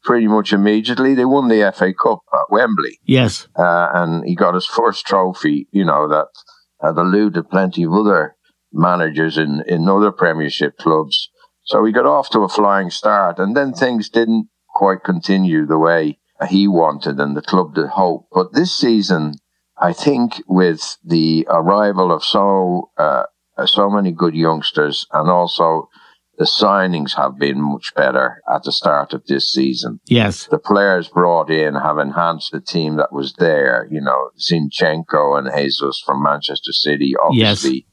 pretty 0.04 0.28
much 0.28 0.52
immediately. 0.52 1.14
They 1.14 1.24
won 1.24 1.48
the 1.48 1.72
FA 1.74 1.92
Cup 1.92 2.20
at 2.32 2.50
Wembley. 2.50 2.98
Yes. 3.04 3.48
Uh, 3.58 3.88
and 3.92 4.24
he 4.24 4.34
got 4.34 4.54
his 4.54 4.66
first 4.66 5.04
trophy, 5.06 5.66
you 5.72 5.84
know, 5.84 6.08
that 6.08 6.28
had 6.80 6.96
eluded 6.96 7.50
plenty 7.50 7.82
of 7.84 7.92
other 7.92 8.36
managers 8.72 9.36
in, 9.36 9.62
in 9.66 9.88
other 9.88 10.12
Premiership 10.12 10.76
clubs. 10.78 11.28
So 11.64 11.84
he 11.84 11.92
got 11.92 12.06
off 12.06 12.30
to 12.30 12.40
a 12.40 12.48
flying 12.48 12.90
start. 12.90 13.38
And 13.38 13.54
then 13.56 13.72
things 13.74 14.08
didn't 14.08 14.48
quite 14.78 15.02
continue 15.02 15.66
the 15.66 15.76
way 15.76 16.16
he 16.48 16.68
wanted 16.68 17.18
and 17.18 17.36
the 17.36 17.42
club 17.42 17.74
did 17.74 17.88
hope. 17.88 18.28
But 18.32 18.52
this 18.52 18.72
season, 18.72 19.34
I 19.76 19.92
think 19.92 20.40
with 20.46 20.96
the 21.04 21.48
arrival 21.50 22.12
of 22.12 22.22
so, 22.22 22.90
uh, 22.96 23.24
so 23.66 23.90
many 23.90 24.12
good 24.12 24.36
youngsters 24.36 25.04
and 25.12 25.28
also 25.28 25.88
the 26.38 26.44
signings 26.44 27.16
have 27.16 27.36
been 27.36 27.60
much 27.60 27.92
better 27.96 28.40
at 28.48 28.62
the 28.62 28.70
start 28.70 29.12
of 29.12 29.26
this 29.26 29.50
season. 29.50 29.98
Yes. 30.06 30.46
The 30.46 30.60
players 30.60 31.08
brought 31.08 31.50
in 31.50 31.74
have 31.74 31.98
enhanced 31.98 32.52
the 32.52 32.60
team 32.60 32.98
that 32.98 33.12
was 33.12 33.32
there. 33.34 33.88
You 33.90 34.00
know, 34.00 34.30
Zinchenko 34.38 35.36
and 35.36 35.50
Jesus 35.52 36.00
from 36.06 36.22
Manchester 36.22 36.72
City 36.72 37.14
obviously 37.20 37.88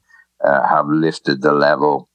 uh, 0.45 0.67
have 0.67 0.85
lifted 0.87 1.41
the 1.41 1.53
level. 1.53 2.09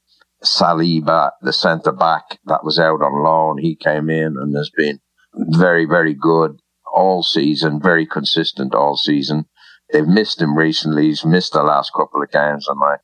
Saliba, 0.45 1.31
the 1.43 1.53
centre 1.53 1.93
back 1.93 2.39
that 2.47 2.65
was 2.65 2.79
out 2.79 3.03
on 3.03 3.23
loan, 3.23 3.59
he 3.59 3.77
came 3.77 4.09
in 4.09 4.37
and 4.39 4.57
has 4.57 4.71
been 4.75 5.01
very, 5.35 5.85
very 5.85 6.15
good 6.15 6.61
all 6.93 7.23
season, 7.23 7.81
very 7.81 8.07
consistent 8.07 8.75
all 8.75 8.97
season. 8.97 9.45
They've 9.93 10.07
missed 10.07 10.41
him 10.41 10.57
recently. 10.57 11.07
He's 11.07 11.25
missed 11.25 11.53
the 11.53 11.63
last 11.63 11.93
couple 11.95 12.23
of 12.23 12.31
games, 12.31 12.67
and 12.69 12.81
I, 12.83 12.97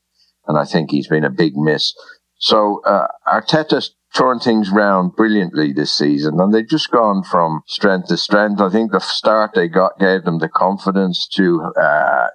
and 0.46 0.58
I 0.58 0.64
think 0.64 0.90
he's 0.90 1.08
been 1.08 1.24
a 1.24 1.30
big 1.30 1.56
miss. 1.56 1.92
So 2.38 2.80
uh, 2.84 3.08
Arteta's 3.26 3.94
turned 4.14 4.42
things 4.42 4.70
round 4.70 5.14
brilliantly 5.16 5.72
this 5.72 5.92
season, 5.92 6.40
and 6.40 6.54
they've 6.54 6.68
just 6.68 6.90
gone 6.90 7.22
from 7.22 7.62
strength 7.66 8.08
to 8.08 8.16
strength. 8.16 8.60
I 8.60 8.70
think 8.70 8.92
the 8.92 9.00
start 9.00 9.52
they 9.54 9.68
got 9.68 9.98
gave 9.98 10.24
them 10.24 10.38
the 10.38 10.48
confidence 10.48 11.26
to, 11.34 11.72
uh, 11.80 12.28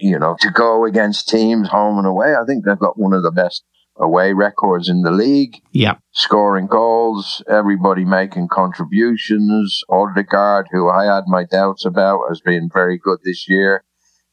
you 0.00 0.18
know, 0.18 0.36
to 0.40 0.50
go 0.50 0.84
against 0.84 1.28
teams 1.28 1.68
home 1.68 1.98
and 1.98 2.06
away. 2.06 2.34
I 2.34 2.44
think 2.44 2.64
they've 2.64 2.78
got 2.78 2.98
one 2.98 3.12
of 3.12 3.22
the 3.22 3.30
best 3.30 3.62
away 3.98 4.32
records 4.32 4.88
in 4.88 5.02
the 5.02 5.10
league. 5.10 5.56
Yeah. 5.72 5.96
Scoring 6.12 6.66
goals, 6.66 7.42
everybody 7.48 8.04
making 8.04 8.48
contributions. 8.48 9.80
Odegaard, 9.88 10.68
who 10.70 10.88
I 10.88 11.04
had 11.04 11.24
my 11.26 11.44
doubts 11.44 11.84
about, 11.84 12.20
has 12.28 12.40
been 12.40 12.70
very 12.72 12.98
good 12.98 13.18
this 13.24 13.48
year. 13.48 13.84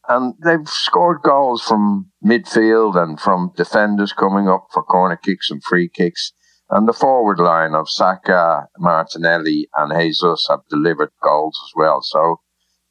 And 0.08 0.36
they've 0.44 0.68
scored 0.68 1.22
goals 1.24 1.64
from 1.64 2.12
midfield 2.24 2.96
and 2.96 3.20
from 3.20 3.52
defenders 3.56 4.14
coming 4.14 4.48
up 4.48 4.68
for 4.72 4.84
corner 4.84 5.16
kicks 5.16 5.50
and 5.50 5.64
free 5.64 5.90
kicks. 5.90 6.32
And 6.70 6.88
the 6.88 6.94
forward 6.94 7.40
line 7.40 7.74
of 7.74 7.90
Saka, 7.90 8.68
Martinelli, 8.78 9.68
and 9.76 9.92
Jesus 10.00 10.46
have 10.50 10.62
delivered 10.70 11.12
goals 11.24 11.60
as 11.66 11.72
well. 11.76 12.02
So 12.02 12.40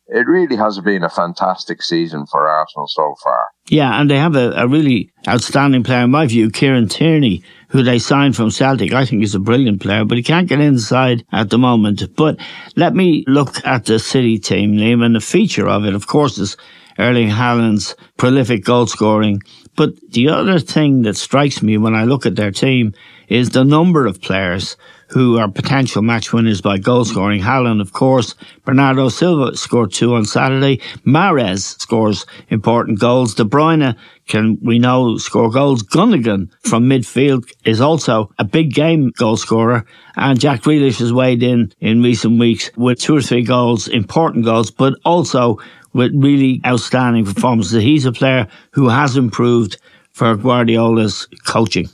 it 0.07 0.27
really 0.27 0.57
has 0.57 0.79
been 0.81 1.03
a 1.03 1.09
fantastic 1.09 1.83
season 1.83 2.27
for 2.27 2.47
Arsenal 2.47 2.87
so 2.87 3.15
far. 3.23 3.47
Yeah, 3.69 3.99
and 3.99 4.11
they 4.11 4.19
have 4.19 4.37
a, 4.37 4.51
a 4.53 4.69
really 4.69 5.11
outstanding 5.27 5.83
player, 5.83 6.05
in 6.05 6.11
my 6.11 6.27
view, 6.27 6.51
Kieran 6.51 6.89
Tierney, 6.89 7.43
who 7.69 7.83
they 7.83 7.99
signed 7.99 8.37
from 8.37 8.51
Celtic. 8.51 8.93
I 8.93 9.07
think 9.07 9.23
he's 9.23 9.35
a 9.35 9.41
brilliant 9.41 9.81
player, 9.81 10.05
but 10.05 10.19
he 10.19 10.23
can't 10.23 10.49
get 10.49 10.61
inside 10.61 11.25
at 11.33 11.49
the 11.49 11.59
moment. 11.59 12.03
But 12.17 12.39
let 12.77 12.95
me 12.95 13.25
look 13.27 13.65
at 13.65 13.87
the 13.87 13.99
City 13.99 14.39
team, 14.39 14.77
name, 14.77 15.03
and 15.03 15.15
the 15.15 15.21
feature 15.21 15.69
of 15.69 15.85
it, 15.85 15.95
of 15.95 16.07
course, 16.07 16.37
is 16.37 16.57
Erling 16.99 17.31
Haaland's 17.31 17.97
prolific 18.19 18.65
goal 18.65 18.87
scoring. 18.87 19.43
But 19.77 19.99
the 20.11 20.29
other 20.29 20.59
thing 20.59 21.03
that 21.03 21.17
strikes 21.17 21.63
me 21.63 21.79
when 21.79 21.95
I 21.95 22.05
look 22.05 22.27
at 22.27 22.37
their 22.37 22.53
team 22.53 22.93
is 23.29 23.51
the 23.51 23.65
number 23.65 24.07
of 24.07 24.21
players 24.21 24.77
who 25.15 25.39
are 25.39 25.49
potential 25.49 26.03
match 26.03 26.33
winners 26.33 26.61
by 26.61 26.77
goal 26.77 27.05
scoring. 27.05 27.41
Haaland, 27.41 27.81
of 27.81 27.93
course. 27.93 28.35
Bernardo 28.65 29.09
Silva 29.09 29.57
scored 29.57 29.93
two 29.93 30.13
on 30.17 30.25
Saturday. 30.25 30.79
Mahrez 31.07 31.79
scores 31.81 32.27
important 32.49 32.99
goals. 32.99 33.37
De 33.37 33.45
Bruyne 33.45 33.97
can, 34.27 34.59
we 34.61 34.81
know, 34.81 35.17
score 35.17 35.51
goals. 35.51 35.85
Gundogan 35.85 36.51
from 36.69 36.89
midfield 36.89 37.49
is 37.65 37.81
also 37.81 38.33
a 38.41 38.45
big 38.45 38.75
game 38.75 39.13
goal 39.17 39.37
scorer. 39.37 39.87
And 40.17 40.41
Jack 40.41 40.63
Grealish 40.63 40.99
has 40.99 41.13
weighed 41.13 41.45
in 41.45 41.73
in 41.79 42.03
recent 42.03 42.41
weeks 42.41 42.73
with 42.77 42.99
two 42.99 43.17
or 43.17 43.23
three 43.23 43.45
goals, 43.45 43.87
important 43.87 44.45
goals, 44.45 44.73
but 44.73 44.95
also 45.05 45.61
with 45.93 46.11
really 46.13 46.61
outstanding 46.67 47.25
performances. 47.25 47.85
He's 47.85 48.05
a 48.05 48.11
player 48.11 48.49
who 48.73 48.89
has 48.89 49.17
improved 49.17 49.77
for 50.11 50.35
Guardiola's 50.35 51.29
coaching. 51.45 51.89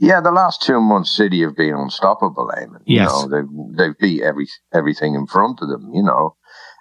Yeah, 0.00 0.22
the 0.22 0.32
last 0.32 0.62
two 0.62 0.80
months, 0.80 1.14
City 1.14 1.42
have 1.42 1.54
been 1.54 1.74
unstoppable. 1.74 2.50
Eamon. 2.56 2.80
Yes. 2.86 3.10
You 3.12 3.28
know, 3.28 3.28
they've 3.28 3.76
they've 3.76 3.98
beat 3.98 4.22
every 4.22 4.48
everything 4.72 5.14
in 5.14 5.26
front 5.26 5.60
of 5.60 5.68
them. 5.68 5.90
You 5.92 6.02
know, 6.02 6.36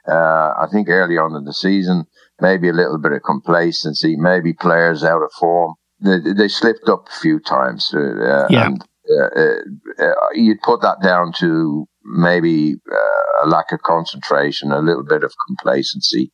uh, 0.08 0.54
I 0.58 0.68
think 0.72 0.88
early 0.88 1.18
on 1.18 1.36
in 1.36 1.44
the 1.44 1.54
season, 1.54 2.06
maybe 2.40 2.70
a 2.70 2.74
little 2.74 2.98
bit 2.98 3.12
of 3.12 3.22
complacency, 3.24 4.16
maybe 4.16 4.54
players 4.54 5.04
out 5.04 5.22
of 5.22 5.32
form. 5.34 5.76
They, 6.02 6.20
they 6.34 6.48
slipped 6.48 6.88
up 6.88 7.10
a 7.10 7.20
few 7.20 7.42
times. 7.42 7.94
Uh, 7.94 8.48
yeah. 8.50 8.68
And 8.68 8.86
uh, 9.12 10.04
uh, 10.04 10.14
you'd 10.34 10.62
put 10.62 10.82
that 10.82 11.02
down 11.04 11.34
to 11.40 11.86
maybe 12.06 12.76
uh, 12.90 13.46
a 13.46 13.48
lack 13.48 13.74
of 13.74 13.82
concentration, 13.82 14.72
a 14.72 14.80
little 14.80 15.04
bit 15.04 15.26
of 15.26 15.34
complacency. 15.46 16.32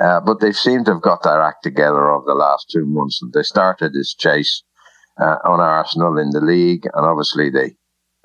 Uh, 0.00 0.20
but 0.20 0.38
they 0.38 0.52
seem 0.52 0.84
to 0.84 0.92
have 0.92 1.02
got 1.02 1.24
their 1.24 1.42
act 1.42 1.64
together 1.64 2.08
over 2.08 2.24
the 2.24 2.34
last 2.34 2.70
two 2.72 2.86
months, 2.86 3.18
and 3.20 3.32
they 3.32 3.42
started 3.42 3.92
this 3.92 4.14
chase 4.14 4.62
uh, 5.20 5.36
on 5.44 5.60
Arsenal 5.60 6.18
in 6.18 6.30
the 6.30 6.40
league, 6.40 6.86
and 6.94 7.06
obviously 7.06 7.50
the 7.50 7.72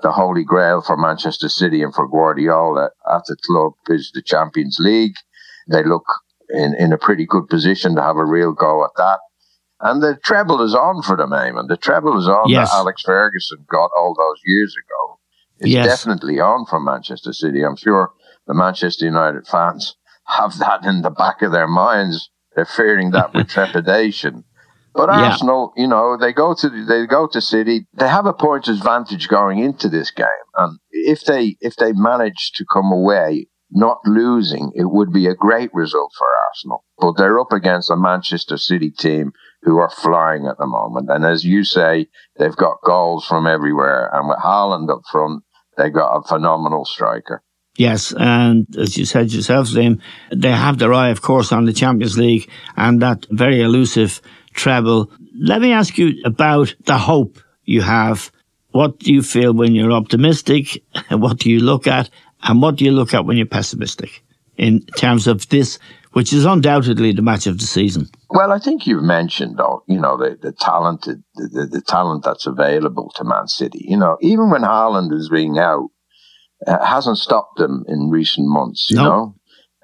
the 0.04 0.12
holy 0.12 0.44
grail 0.44 0.82
for 0.82 0.98
Manchester 0.98 1.48
City 1.48 1.82
and 1.82 1.94
for 1.94 2.08
Guardiola 2.08 2.90
at 3.12 3.24
the 3.28 3.38
club 3.46 3.74
is 3.88 4.12
the 4.14 4.22
Champions 4.22 4.78
League. 4.80 5.16
They 5.70 5.84
look 5.84 6.06
in, 6.50 6.76
in 6.76 6.92
a 6.92 6.98
pretty 6.98 7.26
good 7.26 7.48
position 7.48 7.96
to 7.96 8.02
have 8.02 8.18
a 8.18 8.26
real 8.26 8.52
go 8.52 8.84
at 8.84 8.92
that. 8.98 9.20
And 9.80 10.02
the 10.02 10.18
treble 10.24 10.62
is 10.62 10.76
on 10.76 11.02
for 11.02 11.18
them, 11.18 11.32
Eamon. 11.32 11.68
The 11.68 11.78
treble 11.78 12.18
is 12.20 12.28
on 12.28 12.50
yes. 12.50 12.70
that 12.70 12.78
Alex 12.78 13.04
Ferguson 13.04 13.66
got 13.70 13.90
all 13.96 14.14
those 14.18 14.42
years 14.46 14.76
ago. 14.76 15.20
It's 15.60 15.70
yes. 15.70 15.86
definitely 15.86 16.40
on 16.40 16.66
for 16.66 16.80
Manchester 16.80 17.34
City. 17.34 17.64
I'm 17.64 17.76
sure 17.76 18.12
the 18.48 18.54
Manchester 18.54 19.06
United 19.06 19.48
fans 19.48 19.96
have 20.28 20.58
that 20.60 20.84
in 20.86 21.02
the 21.02 21.10
back 21.10 21.42
of 21.42 21.52
their 21.52 21.68
minds. 21.68 22.30
They're 22.56 22.66
fearing 22.66 23.12
that 23.12 23.34
with 23.34 23.50
trepidation. 23.50 24.44
But 24.96 25.10
yeah. 25.10 25.32
Arsenal, 25.32 25.74
you 25.76 25.88
know, 25.88 26.18
they 26.18 26.32
go 26.32 26.56
to 26.56 26.86
they 26.86 27.06
go 27.06 27.28
to 27.28 27.42
City. 27.42 27.86
They 27.94 28.08
have 28.08 28.26
a 28.26 28.34
point 28.34 28.70
advantage 28.70 29.28
going 29.28 29.60
into 29.60 29.90
this 29.90 30.10
game, 30.10 30.48
and 30.58 30.80
if 30.90 31.26
they 31.26 31.58
if 31.60 31.76
they 31.76 31.92
manage 31.92 32.52
to 32.56 32.66
come 32.72 32.92
away 32.92 33.48
not 33.72 33.98
losing, 34.06 34.72
it 34.74 34.86
would 34.86 35.12
be 35.12 35.28
a 35.28 35.36
great 35.36 35.74
result 35.74 36.12
for 36.18 36.28
Arsenal. 36.48 36.86
But 36.98 37.18
they're 37.18 37.40
up 37.40 37.52
against 37.52 37.92
a 37.92 37.98
Manchester 37.98 38.58
City 38.58 38.90
team 38.90 39.34
who 39.64 39.80
are 39.80 39.90
flying 39.90 40.46
at 40.48 40.58
the 40.58 40.68
moment, 40.68 41.10
and 41.10 41.26
as 41.26 41.44
you 41.44 41.66
say, 41.66 42.08
they've 42.38 42.56
got 42.56 42.78
goals 42.86 43.26
from 43.26 43.48
everywhere, 43.48 44.10
and 44.14 44.30
with 44.30 44.38
Haaland 44.38 44.90
up 44.90 45.02
front, 45.12 45.44
they've 45.78 45.94
got 45.94 46.16
a 46.16 46.24
phenomenal 46.24 46.86
striker. 46.86 47.44
Yes, 47.78 48.14
and 48.18 48.66
as 48.78 48.98
you 48.98 49.04
said 49.04 49.34
yourself, 49.34 49.68
Liam, 49.70 50.00
they 50.32 50.52
have 50.52 50.78
their 50.78 50.94
eye, 50.94 51.10
of 51.10 51.22
course, 51.22 51.52
on 51.52 51.66
the 51.66 51.74
Champions 51.74 52.18
League 52.18 52.50
and 52.78 53.02
that 53.02 53.26
very 53.30 53.60
elusive 53.62 54.22
treble. 54.56 55.12
Let 55.38 55.62
me 55.62 55.72
ask 55.72 55.98
you 55.98 56.22
about 56.26 56.74
the 56.86 56.98
hope 56.98 57.38
you 57.66 57.82
have. 57.82 58.32
What 58.72 59.00
do 59.00 59.14
you 59.14 59.22
feel 59.22 59.54
when 59.54 59.76
you're 59.76 59.92
optimistic? 59.92 60.84
What 61.12 61.38
do 61.38 61.50
you 61.52 61.60
look 61.60 61.88
at? 61.88 62.10
And 62.44 62.62
what 62.62 62.76
do 62.76 62.86
you 62.86 62.92
look 62.92 63.14
at 63.14 63.26
when 63.26 63.38
you're 63.38 63.46
pessimistic 63.46 64.24
in 64.58 64.86
terms 64.98 65.28
of 65.28 65.48
this, 65.50 65.80
which 66.14 66.34
is 66.34 66.46
undoubtedly 66.46 67.12
the 67.12 67.22
match 67.22 67.48
of 67.48 67.58
the 67.60 67.66
season? 67.66 68.08
Well, 68.30 68.52
I 68.52 68.60
think 68.60 68.88
you've 68.88 69.04
mentioned, 69.04 69.60
you 69.88 70.00
know, 70.00 70.18
the, 70.18 70.38
the 70.42 70.52
talented, 70.52 71.24
the, 71.36 71.68
the, 71.72 71.82
talent 71.82 72.24
that's 72.24 72.46
available 72.46 73.12
to 73.16 73.24
Man 73.24 73.48
City. 73.48 73.86
You 73.88 73.98
know, 73.98 74.18
even 74.22 74.50
when 74.50 74.62
Haaland 74.62 75.14
is 75.14 75.30
being 75.30 75.58
out, 75.58 75.90
uh, 76.66 76.84
hasn't 76.86 77.18
stopped 77.18 77.58
them 77.58 77.84
in 77.88 78.10
recent 78.10 78.48
months, 78.48 78.88
you 78.90 78.98
know. 78.98 79.36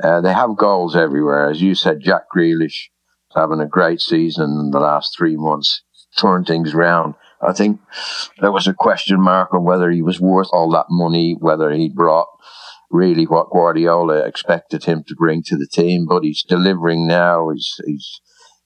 Uh, 0.01 0.21
they 0.21 0.33
have 0.33 0.57
goals 0.57 0.95
everywhere. 0.95 1.49
As 1.49 1.61
you 1.61 1.75
said, 1.75 1.99
Jack 2.01 2.23
Grealish 2.35 2.89
having 3.35 3.59
a 3.59 3.67
great 3.67 4.01
season 4.01 4.59
in 4.59 4.71
the 4.71 4.79
last 4.79 5.15
three 5.17 5.35
months, 5.35 5.81
turned 6.17 6.47
things 6.47 6.73
around. 6.73 7.15
I 7.41 7.53
think 7.53 7.79
there 8.39 8.51
was 8.51 8.67
a 8.67 8.73
question 8.73 9.19
mark 9.19 9.53
on 9.53 9.63
whether 9.63 9.89
he 9.89 10.01
was 10.01 10.21
worth 10.21 10.49
all 10.51 10.69
that 10.71 10.87
money, 10.89 11.35
whether 11.39 11.71
he 11.71 11.89
brought 11.89 12.27
really 12.91 13.25
what 13.25 13.49
Guardiola 13.49 14.25
expected 14.25 14.83
him 14.83 15.03
to 15.07 15.15
bring 15.15 15.41
to 15.43 15.57
the 15.57 15.67
team, 15.67 16.05
but 16.07 16.23
he's 16.23 16.43
delivering 16.43 17.07
now. 17.07 17.49
He's, 17.49 17.75
he's, 17.85 18.21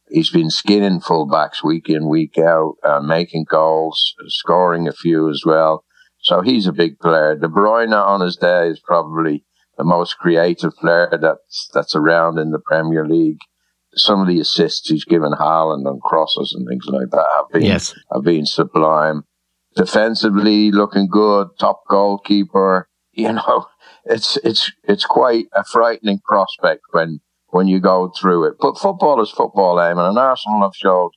he's 0.10 0.32
been 0.32 0.50
skinning 0.50 1.00
fullbacks 1.00 1.64
week 1.64 1.90
in, 1.90 2.10
week 2.10 2.38
out, 2.38 2.76
uh, 2.84 3.00
making 3.00 3.46
goals, 3.50 4.14
scoring 4.28 4.88
a 4.88 4.94
few 4.94 5.30
as 5.30 5.44
well. 5.46 5.86
So 6.22 6.42
he's 6.42 6.66
a 6.66 6.74
big 6.74 7.00
player. 7.00 7.36
De 7.36 7.48
Bruyne 7.48 7.94
on 7.94 8.22
his 8.22 8.36
day 8.36 8.70
is 8.70 8.82
probably 8.84 9.46
the 9.78 9.84
most 9.84 10.18
creative 10.18 10.74
player 10.76 11.18
that's, 11.22 11.70
that's 11.74 11.96
around 11.96 12.40
in 12.40 12.52
the 12.52 12.60
Premier 12.60 13.08
League 13.08 13.40
some 13.96 14.22
of 14.22 14.28
the 14.28 14.40
assists 14.40 14.90
he's 14.90 15.06
given 15.06 15.32
Haaland 15.32 15.86
on 15.86 16.00
crosses 16.02 16.54
and 16.56 16.68
things 16.68 16.86
like 16.88 17.10
that 17.12 17.28
have 17.36 17.50
been 17.52 17.64
yes. 17.64 17.94
have 18.14 18.24
been 18.24 18.46
sublime. 18.46 19.24
Defensively, 19.76 20.72
looking 20.72 21.08
good, 21.08 21.48
top 21.60 21.84
goalkeeper. 21.90 22.90
You 23.18 23.32
know, 23.32 23.68
it's 24.04 24.36
it's 24.44 24.74
it's 24.84 25.06
quite 25.06 25.46
a 25.56 25.64
frightening 25.64 26.20
prospect 26.26 26.82
when 26.92 27.22
when 27.48 27.70
you 27.70 27.80
go 27.80 28.12
through 28.20 28.44
it. 28.44 28.56
But 28.60 28.78
football 28.78 29.22
is 29.22 29.32
football, 29.32 29.80
eh, 29.80 29.94
Eamon, 29.94 30.10
and 30.10 30.20
Arsenal 30.20 30.64
have 30.64 30.76
showed 30.76 31.12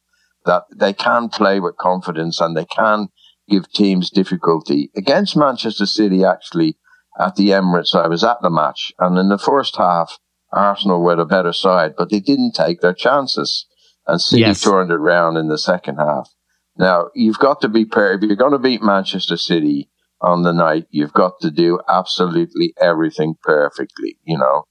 that 0.47 0.63
they 0.73 0.93
can 0.93 1.29
play 1.29 1.59
with 1.59 1.77
confidence 1.77 2.41
and 2.41 2.57
they 2.57 2.67
can 2.67 3.09
give 3.49 3.69
teams 3.73 4.11
difficulty. 4.11 4.93
Against 4.97 5.37
Manchester 5.37 5.87
City, 5.87 6.25
actually, 6.25 6.77
at 7.19 7.35
the 7.35 7.49
Emirates, 7.49 7.95
I 7.95 8.07
was 8.07 8.23
at 8.23 8.41
the 8.43 8.51
match, 8.51 8.93
and 9.01 9.19
in 9.19 9.29
the 9.29 9.39
first 9.39 9.77
half, 9.77 10.19
Arsenal 10.53 11.03
were 11.03 11.17
the 11.17 11.25
better 11.25 11.53
side, 11.53 11.95
but 11.97 12.11
they 12.11 12.21
didn't 12.21 12.53
take 12.53 12.81
their 12.81 12.95
chances. 12.95 13.67
And 14.07 14.21
City 14.21 14.43
yes. 14.43 14.63
turned 14.63 14.91
it 14.91 14.95
around 14.95 15.37
in 15.37 15.49
the 15.49 15.59
second 15.59 15.97
half. 15.97 16.31
Now, 16.79 17.09
you've 17.15 17.39
got 17.39 17.61
to 17.61 17.69
be 17.69 17.85
prepared. 17.85 18.23
If 18.23 18.29
you're 18.29 18.37
going 18.37 18.53
to 18.53 18.59
beat 18.59 18.83
Manchester 18.83 19.37
City 19.37 19.91
on 20.21 20.43
the 20.43 20.53
night, 20.53 20.87
you've 20.91 21.13
got 21.13 21.33
to 21.43 21.51
do 21.51 21.81
absolutely 21.89 22.73
everything 22.81 23.35
perfectly. 23.43 24.17
You 24.25 24.39
know, 24.39 24.65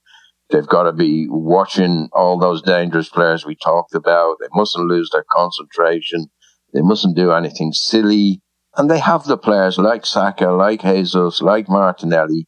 they've 0.50 0.66
got 0.66 0.84
to 0.84 0.92
be 0.92 1.26
watching 1.28 2.08
all 2.12 2.38
those 2.38 2.62
dangerous 2.62 3.08
players 3.08 3.46
we 3.46 3.54
talked 3.54 3.94
about. 3.94 4.36
They 4.40 4.48
mustn't 4.52 4.88
lose 4.88 5.10
their 5.10 5.24
concentration. 5.30 6.26
They 6.74 6.80
mustn't 6.80 7.16
do 7.16 7.32
anything 7.32 7.72
silly. 7.72 8.40
And 8.76 8.90
they 8.90 8.98
have 8.98 9.24
the 9.24 9.38
players 9.38 9.78
like 9.78 10.06
Saka, 10.06 10.50
like 10.50 10.82
Jesus, 10.82 11.42
like 11.42 11.68
Martinelli, 11.68 12.46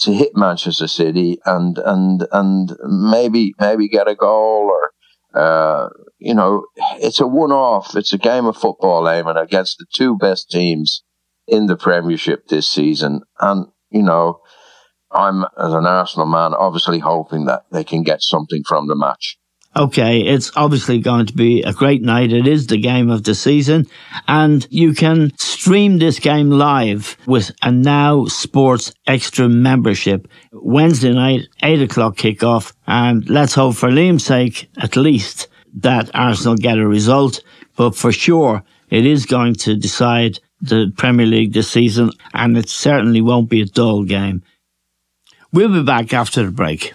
to 0.00 0.12
hit 0.12 0.32
Manchester 0.34 0.88
City 0.88 1.38
and 1.44 1.78
and 1.78 2.26
and 2.32 2.76
maybe 2.84 3.54
maybe 3.60 3.88
get 3.88 4.08
a 4.08 4.14
goal 4.14 4.70
or 4.70 5.40
uh, 5.40 5.88
you 6.18 6.34
know 6.34 6.66
it's 6.96 7.20
a 7.20 7.26
one 7.26 7.52
off. 7.52 7.96
It's 7.96 8.12
a 8.12 8.18
game 8.18 8.46
of 8.46 8.56
football, 8.56 9.04
Eamon, 9.04 9.40
against 9.40 9.78
the 9.78 9.86
two 9.94 10.16
best 10.16 10.50
teams 10.50 11.02
in 11.46 11.66
the 11.66 11.76
Premiership 11.76 12.48
this 12.48 12.68
season, 12.68 13.22
and 13.40 13.66
you 13.90 14.02
know. 14.02 14.40
I'm, 15.16 15.44
as 15.56 15.72
an 15.72 15.86
Arsenal 15.86 16.26
man, 16.26 16.54
obviously 16.54 16.98
hoping 16.98 17.44
that 17.44 17.66
they 17.70 17.84
can 17.84 18.02
get 18.02 18.20
something 18.20 18.64
from 18.66 18.88
the 18.88 18.96
match. 18.96 19.38
Okay, 19.76 20.20
it's 20.20 20.50
obviously 20.56 20.98
going 20.98 21.26
to 21.26 21.32
be 21.32 21.62
a 21.62 21.72
great 21.72 22.02
night. 22.02 22.32
It 22.32 22.46
is 22.46 22.66
the 22.66 22.76
game 22.76 23.10
of 23.10 23.24
the 23.24 23.34
season. 23.34 23.86
And 24.28 24.66
you 24.70 24.94
can 24.94 25.32
stream 25.38 25.98
this 25.98 26.18
game 26.18 26.50
live 26.50 27.16
with 27.26 27.50
a 27.62 27.70
Now 27.70 28.26
Sports 28.26 28.92
Extra 29.06 29.48
membership. 29.48 30.28
Wednesday 30.52 31.12
night, 31.12 31.48
8 31.62 31.82
o'clock 31.82 32.16
kickoff. 32.16 32.72
And 32.86 33.28
let's 33.28 33.54
hope 33.54 33.76
for 33.76 33.90
Liam's 33.90 34.24
sake, 34.24 34.68
at 34.76 34.96
least, 34.96 35.48
that 35.74 36.10
Arsenal 36.14 36.56
get 36.56 36.78
a 36.78 36.86
result. 36.86 37.42
But 37.76 37.96
for 37.96 38.12
sure, 38.12 38.62
it 38.90 39.06
is 39.06 39.26
going 39.26 39.54
to 39.56 39.76
decide 39.76 40.38
the 40.60 40.92
Premier 40.96 41.26
League 41.26 41.52
this 41.52 41.70
season. 41.70 42.10
And 42.32 42.56
it 42.56 42.68
certainly 42.68 43.20
won't 43.20 43.50
be 43.50 43.62
a 43.62 43.66
dull 43.66 44.04
game. 44.04 44.42
We'll 45.52 45.72
be 45.72 45.82
back 45.82 46.12
after 46.12 46.44
the 46.44 46.50
break. 46.50 46.94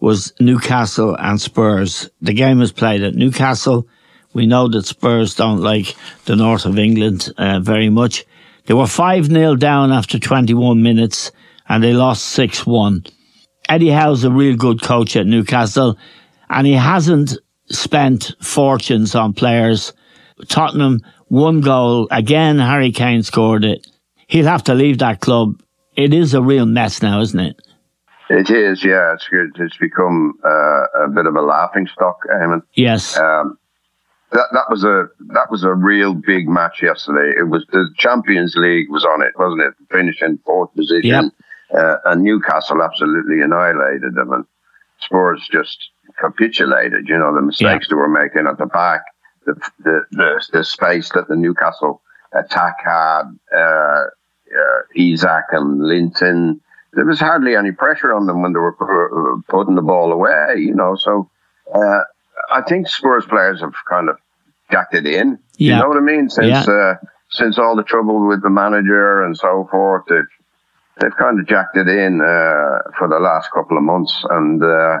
was 0.00 0.32
Newcastle 0.40 1.16
and 1.18 1.40
Spurs. 1.40 2.08
The 2.20 2.32
game 2.32 2.58
was 2.58 2.72
played 2.72 3.02
at 3.02 3.14
Newcastle. 3.14 3.86
We 4.32 4.46
know 4.46 4.68
that 4.68 4.86
Spurs 4.86 5.34
don't 5.34 5.60
like 5.60 5.96
the 6.26 6.36
north 6.36 6.64
of 6.64 6.78
England 6.78 7.32
uh, 7.38 7.60
very 7.60 7.88
much. 7.88 8.24
They 8.66 8.74
were 8.74 8.86
5 8.86 9.26
0 9.26 9.56
down 9.56 9.92
after 9.92 10.18
21 10.18 10.82
minutes 10.82 11.32
and 11.68 11.82
they 11.82 11.92
lost 11.92 12.26
6 12.26 12.66
1. 12.66 13.04
Eddie 13.68 13.90
Howe's 13.90 14.24
a 14.24 14.30
real 14.30 14.56
good 14.56 14.80
coach 14.80 15.14
at 15.16 15.26
Newcastle, 15.26 15.98
and 16.48 16.66
he 16.66 16.72
hasn't 16.72 17.36
spent 17.70 18.34
fortunes 18.40 19.14
on 19.14 19.34
players. 19.34 19.92
Tottenham, 20.48 21.02
one 21.26 21.60
goal. 21.60 22.08
Again, 22.10 22.58
Harry 22.58 22.92
Kane 22.92 23.22
scored 23.22 23.64
it. 23.64 23.86
He'll 24.26 24.46
have 24.46 24.64
to 24.64 24.74
leave 24.74 24.98
that 24.98 25.20
club. 25.20 25.60
It 25.96 26.14
is 26.14 26.32
a 26.32 26.40
real 26.40 26.64
mess 26.64 27.02
now, 27.02 27.20
isn't 27.20 27.40
it? 27.40 27.60
It 28.30 28.50
is, 28.50 28.84
yeah. 28.84 29.14
It's 29.14 29.26
good. 29.28 29.56
It's 29.58 29.76
become 29.78 30.38
uh, 30.44 31.04
a 31.04 31.08
bit 31.08 31.26
of 31.26 31.34
a 31.34 31.40
laughing 31.40 31.86
stock, 31.86 32.18
Eamon. 32.30 32.62
Yes. 32.74 33.16
Um, 33.16 33.58
that 34.32 34.46
that 34.52 34.66
was 34.68 34.84
a 34.84 35.08
that 35.32 35.50
was 35.50 35.64
a 35.64 35.72
real 35.72 36.12
big 36.12 36.48
match 36.48 36.82
yesterday. 36.82 37.38
It 37.38 37.48
was 37.48 37.64
the 37.72 37.88
Champions 37.96 38.54
League 38.56 38.90
was 38.90 39.04
on 39.04 39.22
it, 39.22 39.32
wasn't 39.38 39.62
it? 39.62 39.74
Finishing 39.90 40.38
fourth 40.44 40.74
position. 40.74 41.32
Yep. 41.32 41.32
Uh, 41.74 41.96
and 42.06 42.22
Newcastle 42.22 42.82
absolutely 42.82 43.40
annihilated 43.40 44.14
them, 44.14 44.32
and 44.32 44.44
Spurs 45.00 45.46
just 45.50 45.90
capitulated. 46.20 47.08
You 47.08 47.18
know 47.18 47.34
the 47.34 47.42
mistakes 47.42 47.86
yeah. 47.88 47.90
they 47.90 47.96
were 47.96 48.08
making 48.08 48.46
at 48.46 48.58
the 48.58 48.66
back, 48.66 49.00
the 49.46 49.54
the 49.82 50.04
the, 50.10 50.48
the 50.52 50.64
space 50.64 51.10
that 51.14 51.28
the 51.28 51.36
Newcastle 51.36 52.02
attack 52.32 52.76
had, 52.84 53.22
uh, 53.56 53.58
uh, 53.58 54.80
Isak 54.94 55.44
and 55.52 55.82
Linton. 55.82 56.60
There 56.92 57.04
was 57.04 57.20
hardly 57.20 57.54
any 57.54 57.72
pressure 57.72 58.14
on 58.14 58.26
them 58.26 58.42
when 58.42 58.52
they 58.52 58.58
were 58.58 59.42
putting 59.48 59.74
the 59.74 59.82
ball 59.82 60.12
away. 60.12 60.56
You 60.58 60.74
know, 60.74 60.96
so 60.96 61.30
uh, 61.74 62.00
I 62.50 62.62
think 62.62 62.88
Spurs 62.88 63.26
players 63.26 63.60
have 63.60 63.74
kind 63.88 64.08
of 64.08 64.16
jacked 64.70 64.94
it 64.94 65.06
in. 65.06 65.38
Yeah. 65.56 65.76
You 65.76 65.82
know 65.82 65.88
what 65.88 65.96
I 65.98 66.00
mean? 66.00 66.30
Since 66.30 66.66
yeah. 66.66 66.72
Uh, 66.72 66.94
since 67.30 67.58
all 67.58 67.76
the 67.76 67.82
trouble 67.82 68.26
with 68.26 68.42
the 68.42 68.50
manager 68.50 69.22
and 69.22 69.36
so 69.36 69.68
forth, 69.70 70.04
they've 70.08 70.22
they've 71.00 71.16
kind 71.16 71.38
of 71.38 71.46
jacked 71.46 71.76
it 71.76 71.88
in 71.88 72.20
uh, 72.20 72.78
for 72.98 73.08
the 73.08 73.18
last 73.20 73.50
couple 73.52 73.76
of 73.76 73.82
months, 73.82 74.24
and 74.30 74.62
uh, 74.62 74.98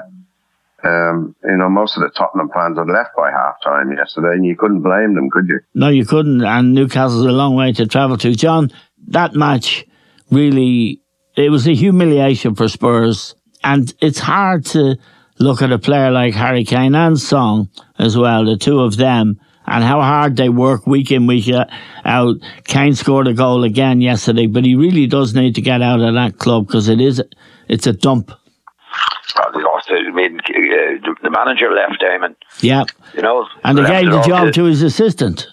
um, 0.84 1.34
you 1.44 1.56
know 1.56 1.68
most 1.68 1.96
of 1.96 2.02
the 2.02 2.10
Tottenham 2.10 2.50
fans 2.54 2.78
had 2.78 2.88
left 2.88 3.16
by 3.16 3.30
half 3.30 3.56
time 3.62 3.92
yesterday, 3.92 4.34
and 4.34 4.44
you 4.44 4.56
couldn't 4.56 4.82
blame 4.82 5.14
them, 5.14 5.30
could 5.30 5.48
you? 5.48 5.60
No, 5.74 5.88
you 5.88 6.04
couldn't. 6.04 6.44
And 6.44 6.74
Newcastle's 6.74 7.24
a 7.24 7.32
long 7.32 7.54
way 7.54 7.72
to 7.72 7.86
travel 7.86 8.18
to. 8.18 8.34
John, 8.34 8.70
that 9.08 9.34
match 9.34 9.86
really 10.30 11.00
it 11.38 11.50
was 11.50 11.66
a 11.66 11.74
humiliation 11.74 12.54
for 12.54 12.68
Spurs, 12.68 13.34
and 13.64 13.92
it's 14.00 14.18
hard 14.18 14.64
to 14.66 14.96
look 15.38 15.62
at 15.62 15.72
a 15.72 15.78
player 15.78 16.10
like 16.10 16.34
Harry 16.34 16.64
Kane 16.64 16.94
and 16.94 17.18
Son 17.18 17.68
as 17.98 18.16
well, 18.16 18.44
the 18.44 18.56
two 18.56 18.80
of 18.80 18.96
them 18.96 19.38
and 19.70 19.84
how 19.84 20.00
hard 20.00 20.36
they 20.36 20.48
work 20.48 20.86
week 20.86 21.12
in, 21.12 21.26
week 21.26 21.52
out. 22.04 22.36
Kane 22.64 22.94
scored 22.94 23.28
a 23.28 23.34
goal 23.34 23.64
again 23.64 24.00
yesterday, 24.00 24.46
but 24.46 24.64
he 24.64 24.74
really 24.74 25.06
does 25.06 25.34
need 25.34 25.54
to 25.56 25.60
get 25.60 25.82
out 25.82 26.00
of 26.00 26.14
that 26.14 26.38
club 26.38 26.66
because 26.66 26.88
it 26.88 27.00
is, 27.00 27.22
it's 27.68 27.86
a 27.86 27.92
dump. 27.92 28.32
I 29.36 30.10
mean, 30.12 30.40
uh, 30.40 31.12
the 31.22 31.30
manager 31.30 31.72
left 31.72 32.00
Damon. 32.00 32.34
Yeah. 32.60 32.84
You 33.14 33.22
know, 33.22 33.46
and 33.62 33.78
he 33.78 33.84
gave 33.84 34.10
the 34.10 34.22
job 34.22 34.46
to, 34.46 34.52
to 34.52 34.64
his 34.64 34.82
assistant. 34.82 35.46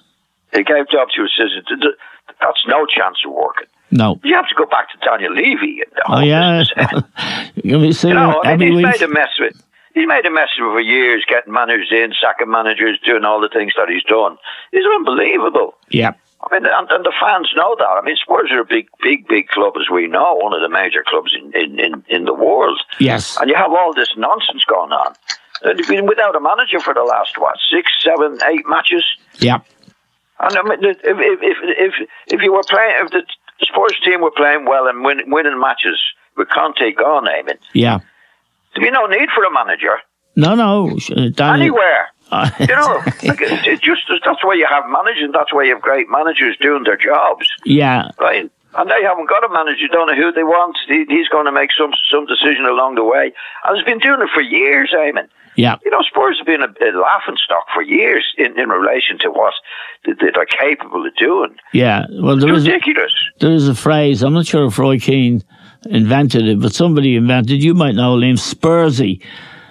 He 0.54 0.64
gave 0.64 0.88
the 0.88 0.92
job 0.92 1.10
to 1.16 1.22
his 1.22 1.32
assistant. 1.38 1.86
That's 2.42 2.66
no 2.68 2.86
chance 2.86 3.18
of 3.26 3.34
working. 3.34 3.68
No. 3.92 4.20
You 4.24 4.36
have 4.36 4.48
to 4.50 4.56
go 4.56 4.66
back 4.66 4.90
to 4.92 4.98
Daniel 5.06 5.34
Levy. 5.34 5.84
oh, 6.08 6.20
yeah. 6.20 6.64
Eh. 6.78 7.50
you, 7.64 7.94
see, 7.94 8.10
you 8.10 8.14
know, 8.14 8.42
I 8.44 8.58
mean, 8.58 8.74
he's 8.74 8.84
made 8.84 9.02
a 9.02 9.08
mess 9.08 9.30
of 9.40 9.46
it 9.46 9.56
he's 9.96 10.08
made 10.08 10.26
a 10.26 10.30
mess 10.30 10.50
of 10.60 10.68
it 10.68 10.72
for 10.72 10.80
years, 10.80 11.26
getting 11.28 11.52
managers 11.52 11.92
in, 11.92 12.14
sacking 12.22 12.52
managers, 12.52 13.00
doing 13.04 13.26
all 13.26 13.42
the 13.42 13.50
things 13.50 13.74
that 13.78 13.90
he's 13.90 14.04
done. 14.04 14.38
He's 14.72 14.86
unbelievable. 14.86 15.74
Yeah. 15.90 16.14
I 16.44 16.54
mean, 16.54 16.66
and, 16.70 16.92
and, 16.92 17.06
the 17.06 17.14
fans 17.20 17.50
know 17.56 17.76
that. 17.80 17.88
I 17.88 18.02
mean, 18.04 18.18
Spurs 18.18 18.52
are 18.52 18.60
a 18.60 18.66
big, 18.66 18.88
big, 19.02 19.28
big 19.28 19.48
club, 19.48 19.74
as 19.82 19.90
we 19.90 20.06
know, 20.06 20.36
one 20.36 20.54
of 20.54 20.62
the 20.62 20.70
major 20.70 21.04
clubs 21.08 21.34
in, 21.34 21.52
in, 21.56 21.80
in, 21.80 22.04
in 22.08 22.26
the 22.26 22.34
world. 22.34 22.80
Yes. 23.00 23.38
And 23.40 23.50
you 23.50 23.56
have 23.56 23.72
all 23.72 23.96
this 23.96 24.14
nonsense 24.16 24.64
going 24.66 24.92
on. 24.92 25.16
You've 25.64 25.88
been 25.88 26.06
without 26.06 26.36
a 26.36 26.42
manager 26.42 26.80
for 26.80 26.94
the 26.94 27.02
last, 27.02 27.40
what, 27.40 27.56
six, 27.72 27.90
seven, 28.04 28.38
eight 28.48 28.68
matches? 28.68 29.06
Yeah. 29.40 29.62
And 30.40 30.58
I 30.58 30.62
mean, 30.64 30.84
if 30.84 30.98
if 31.02 31.40
if 31.42 32.10
if 32.28 32.42
you 32.42 32.52
were 32.52 32.64
playing, 32.68 32.94
if 33.06 33.12
the 33.12 33.24
Spurs 33.62 34.00
team 34.04 34.22
were 34.22 34.32
playing 34.32 34.66
well 34.66 34.88
and 34.88 35.04
win, 35.04 35.22
winning 35.28 35.60
matches 35.60 36.00
with 36.38 36.50
Conte 36.50 36.92
gone, 36.92 37.28
I 37.28 37.42
mean, 37.44 37.58
yeah, 37.74 38.00
there'd 38.74 38.86
be 38.86 38.92
no 38.92 39.06
need 39.06 39.30
for 39.34 39.44
a 39.44 39.52
manager. 39.52 39.98
No, 40.36 40.54
no, 40.54 40.98
uh, 41.16 41.44
anywhere. 41.44 42.10
Uh, 42.32 42.50
you 42.60 42.68
know, 42.68 43.02
like 43.24 43.40
it, 43.42 43.82
just 43.82 44.02
that's 44.26 44.44
why 44.44 44.56
you 44.56 44.68
have 44.70 44.84
managers. 44.90 45.30
That's 45.32 45.54
why 45.54 45.64
you 45.64 45.74
have 45.74 45.82
great 45.82 46.10
managers 46.10 46.58
doing 46.60 46.84
their 46.84 46.98
jobs. 46.98 47.48
Yeah, 47.64 48.10
right. 48.20 48.50
And 48.78 48.90
they 48.90 49.04
haven't 49.04 49.30
got 49.30 49.46
a 49.46 49.54
manager. 49.54 49.88
Don't 49.90 50.08
know 50.08 50.16
who 50.16 50.34
they 50.34 50.44
want. 50.44 50.76
He, 50.88 51.06
he's 51.08 51.30
going 51.30 51.46
to 51.46 51.52
make 51.52 51.70
some 51.78 51.92
some 52.12 52.26
decision 52.26 52.66
along 52.66 52.96
the 52.96 53.06
way. 53.06 53.32
And 53.64 53.78
he's 53.78 53.86
been 53.86 54.00
doing 54.00 54.22
it 54.22 54.30
for 54.34 54.42
years, 54.42 54.92
Eamon. 54.94 55.30
Yeah. 55.56 55.78
You 55.84 55.92
know, 55.92 56.02
Spurs 56.02 56.38
have 56.38 56.46
been 56.46 56.62
a, 56.62 56.68
a 56.68 56.92
laughing 57.00 57.38
stock 57.44 57.66
for 57.74 57.82
years 57.82 58.26
in, 58.38 58.60
in 58.60 58.70
relation 58.70 59.18
to 59.20 59.30
what 59.30 59.54
they're 60.06 60.46
capable 60.46 61.06
of 61.06 61.16
doing. 61.16 61.56
Yeah. 61.74 62.06
Well, 62.10 62.38
there 62.38 62.54
is 62.54 62.66
ridiculous. 62.66 63.12
A, 63.38 63.40
there 63.40 63.54
is 63.54 63.68
a 63.68 63.76
phrase, 63.76 64.22
I'm 64.22 64.34
not 64.34 64.46
sure 64.46 64.68
if 64.68 64.78
Roy 64.78 65.00
Keane 65.00 65.44
invented 65.86 66.48
it, 66.48 66.60
but 66.60 66.74
somebody 66.74 67.16
invented, 67.16 67.64
you 67.64 67.74
might 67.74 67.96
know, 67.96 68.18
named 68.18 68.40
Spursy. 68.40 69.24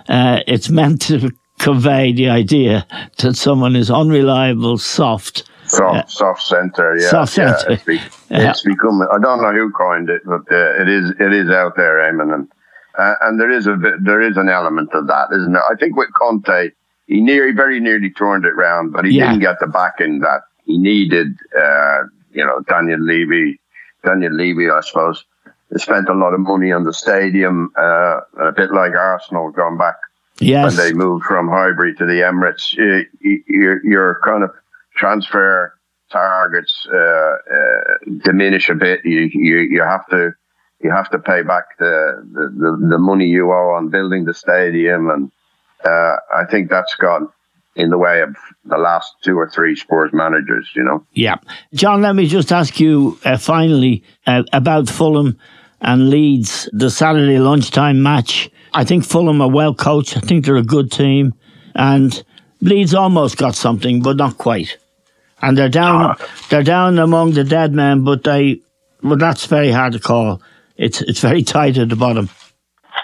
Uh, 0.08 0.40
it's 0.46 0.70
meant 0.70 1.02
to 1.02 1.30
convey 1.58 2.12
the 2.12 2.28
idea 2.28 2.86
that 3.18 3.36
someone 3.36 3.76
is 3.76 3.90
unreliable, 3.90 4.78
soft. 4.78 5.44
Soft, 5.66 5.96
uh, 5.96 6.06
soft 6.06 6.42
center, 6.42 6.96
yeah. 6.98 7.08
Soft 7.08 7.32
center. 7.32 7.56
Yeah, 7.68 7.74
it's, 7.74 7.84
be, 7.84 7.94
yeah. 8.30 8.50
it's, 8.50 8.62
become, 8.62 9.00
I 9.02 9.18
don't 9.18 9.40
know 9.40 9.52
who 9.52 9.70
coined 9.70 10.10
it, 10.10 10.22
but 10.24 10.42
uh, 10.52 10.82
it 10.82 10.88
is 10.88 11.10
it 11.18 11.32
is 11.32 11.48
out 11.48 11.74
there, 11.76 12.00
Eamon. 12.00 12.34
And 12.34 12.52
uh, 12.98 13.14
and 13.22 13.40
there 13.40 13.50
is 13.50 13.66
a 13.66 13.74
bit, 13.74 14.04
there 14.04 14.20
is 14.20 14.36
an 14.36 14.48
element 14.48 14.90
of 14.92 15.06
that, 15.06 15.28
isn't 15.32 15.52
there? 15.52 15.64
I 15.64 15.74
think 15.76 15.96
with 15.96 16.12
Conte, 16.14 16.70
he 17.06 17.20
nearly, 17.20 17.52
very 17.52 17.80
nearly 17.80 18.10
turned 18.10 18.44
it 18.44 18.54
round, 18.56 18.92
but 18.92 19.04
he 19.04 19.12
yeah. 19.12 19.28
didn't 19.28 19.40
get 19.40 19.60
the 19.60 19.66
backing 19.66 20.20
that 20.20 20.42
he 20.64 20.78
needed. 20.78 21.36
Uh, 21.56 22.04
you 22.32 22.44
know, 22.44 22.60
Daniel 22.68 23.00
Levy, 23.00 23.60
Daniel 24.04 24.32
Levy, 24.32 24.70
I 24.70 24.80
suppose, 24.80 25.24
spent 25.76 26.08
a 26.08 26.14
lot 26.14 26.34
of 26.34 26.40
money 26.40 26.72
on 26.72 26.84
the 26.84 26.92
stadium, 26.92 27.72
uh, 27.76 28.20
a 28.40 28.52
bit 28.52 28.72
like 28.72 28.92
Arsenal 28.92 29.50
going 29.50 29.76
back 29.76 29.96
yes. 30.38 30.76
when 30.76 30.86
they 30.86 30.92
moved 30.92 31.24
from 31.24 31.48
Highbury 31.48 31.94
to 31.96 32.06
the 32.06 32.20
Emirates. 32.20 32.72
You, 32.72 33.42
your, 33.48 33.84
your 33.84 34.20
kind 34.24 34.44
of 34.44 34.50
transfer 34.96 35.74
targets 36.10 36.86
uh, 36.92 36.96
uh, 36.96 37.94
diminish 38.22 38.68
a 38.68 38.74
bit. 38.74 39.04
You, 39.04 39.28
you 39.32 39.58
you 39.58 39.82
have 39.82 40.06
to 40.08 40.32
you 40.80 40.90
have 40.90 41.10
to 41.10 41.18
pay 41.18 41.42
back 41.42 41.78
the, 41.78 42.22
the, 42.32 42.88
the, 42.90 42.98
money 42.98 43.26
you 43.26 43.50
owe 43.50 43.74
on 43.74 43.88
building 43.88 44.24
the 44.24 44.34
stadium. 44.34 45.08
And 45.08 45.32
uh, 45.84 46.16
I 46.34 46.44
think 46.50 46.68
that's 46.68 46.94
gone 46.96 47.28
in 47.76 47.90
the 47.90 47.98
way 47.98 48.20
of 48.20 48.36
the 48.64 48.76
last 48.76 49.14
two 49.22 49.36
or 49.36 49.48
three 49.48 49.76
Spurs 49.76 50.10
managers, 50.12 50.70
you 50.76 50.82
know. 50.82 51.04
Yeah. 51.12 51.36
John, 51.72 52.02
let 52.02 52.14
me 52.14 52.28
just 52.28 52.52
ask 52.52 52.78
you 52.78 53.18
uh, 53.24 53.38
finally 53.38 54.04
uh, 54.26 54.44
about 54.52 54.88
Fulham 54.88 55.38
and 55.80 56.10
Leeds, 56.10 56.68
the 56.72 56.90
Saturday 56.90 57.38
lunchtime 57.38 58.02
match. 58.02 58.50
I 58.72 58.84
think 58.84 59.04
Fulham 59.04 59.40
are 59.40 59.50
well 59.50 59.74
coached. 59.74 60.16
I 60.16 60.20
think 60.20 60.44
they're 60.44 60.56
a 60.56 60.62
good 60.62 60.92
team. 60.92 61.34
And 61.74 62.22
Leeds 62.60 62.94
almost 62.94 63.38
got 63.38 63.54
something, 63.54 64.02
but 64.02 64.16
not 64.16 64.38
quite. 64.38 64.78
And 65.42 65.58
they're 65.58 65.68
down, 65.68 66.16
ah. 66.18 66.44
they're 66.48 66.62
down 66.62 66.98
among 66.98 67.32
the 67.32 67.44
dead 67.44 67.72
men, 67.72 68.04
but 68.04 68.24
they, 68.24 68.60
well, 69.02 69.16
that's 69.16 69.46
very 69.46 69.70
hard 69.70 69.92
to 69.94 69.98
call 69.98 70.40
it's 70.76 71.00
it's 71.02 71.20
very 71.20 71.42
tight 71.42 71.78
at 71.78 71.88
the 71.88 71.96
bottom. 71.96 72.28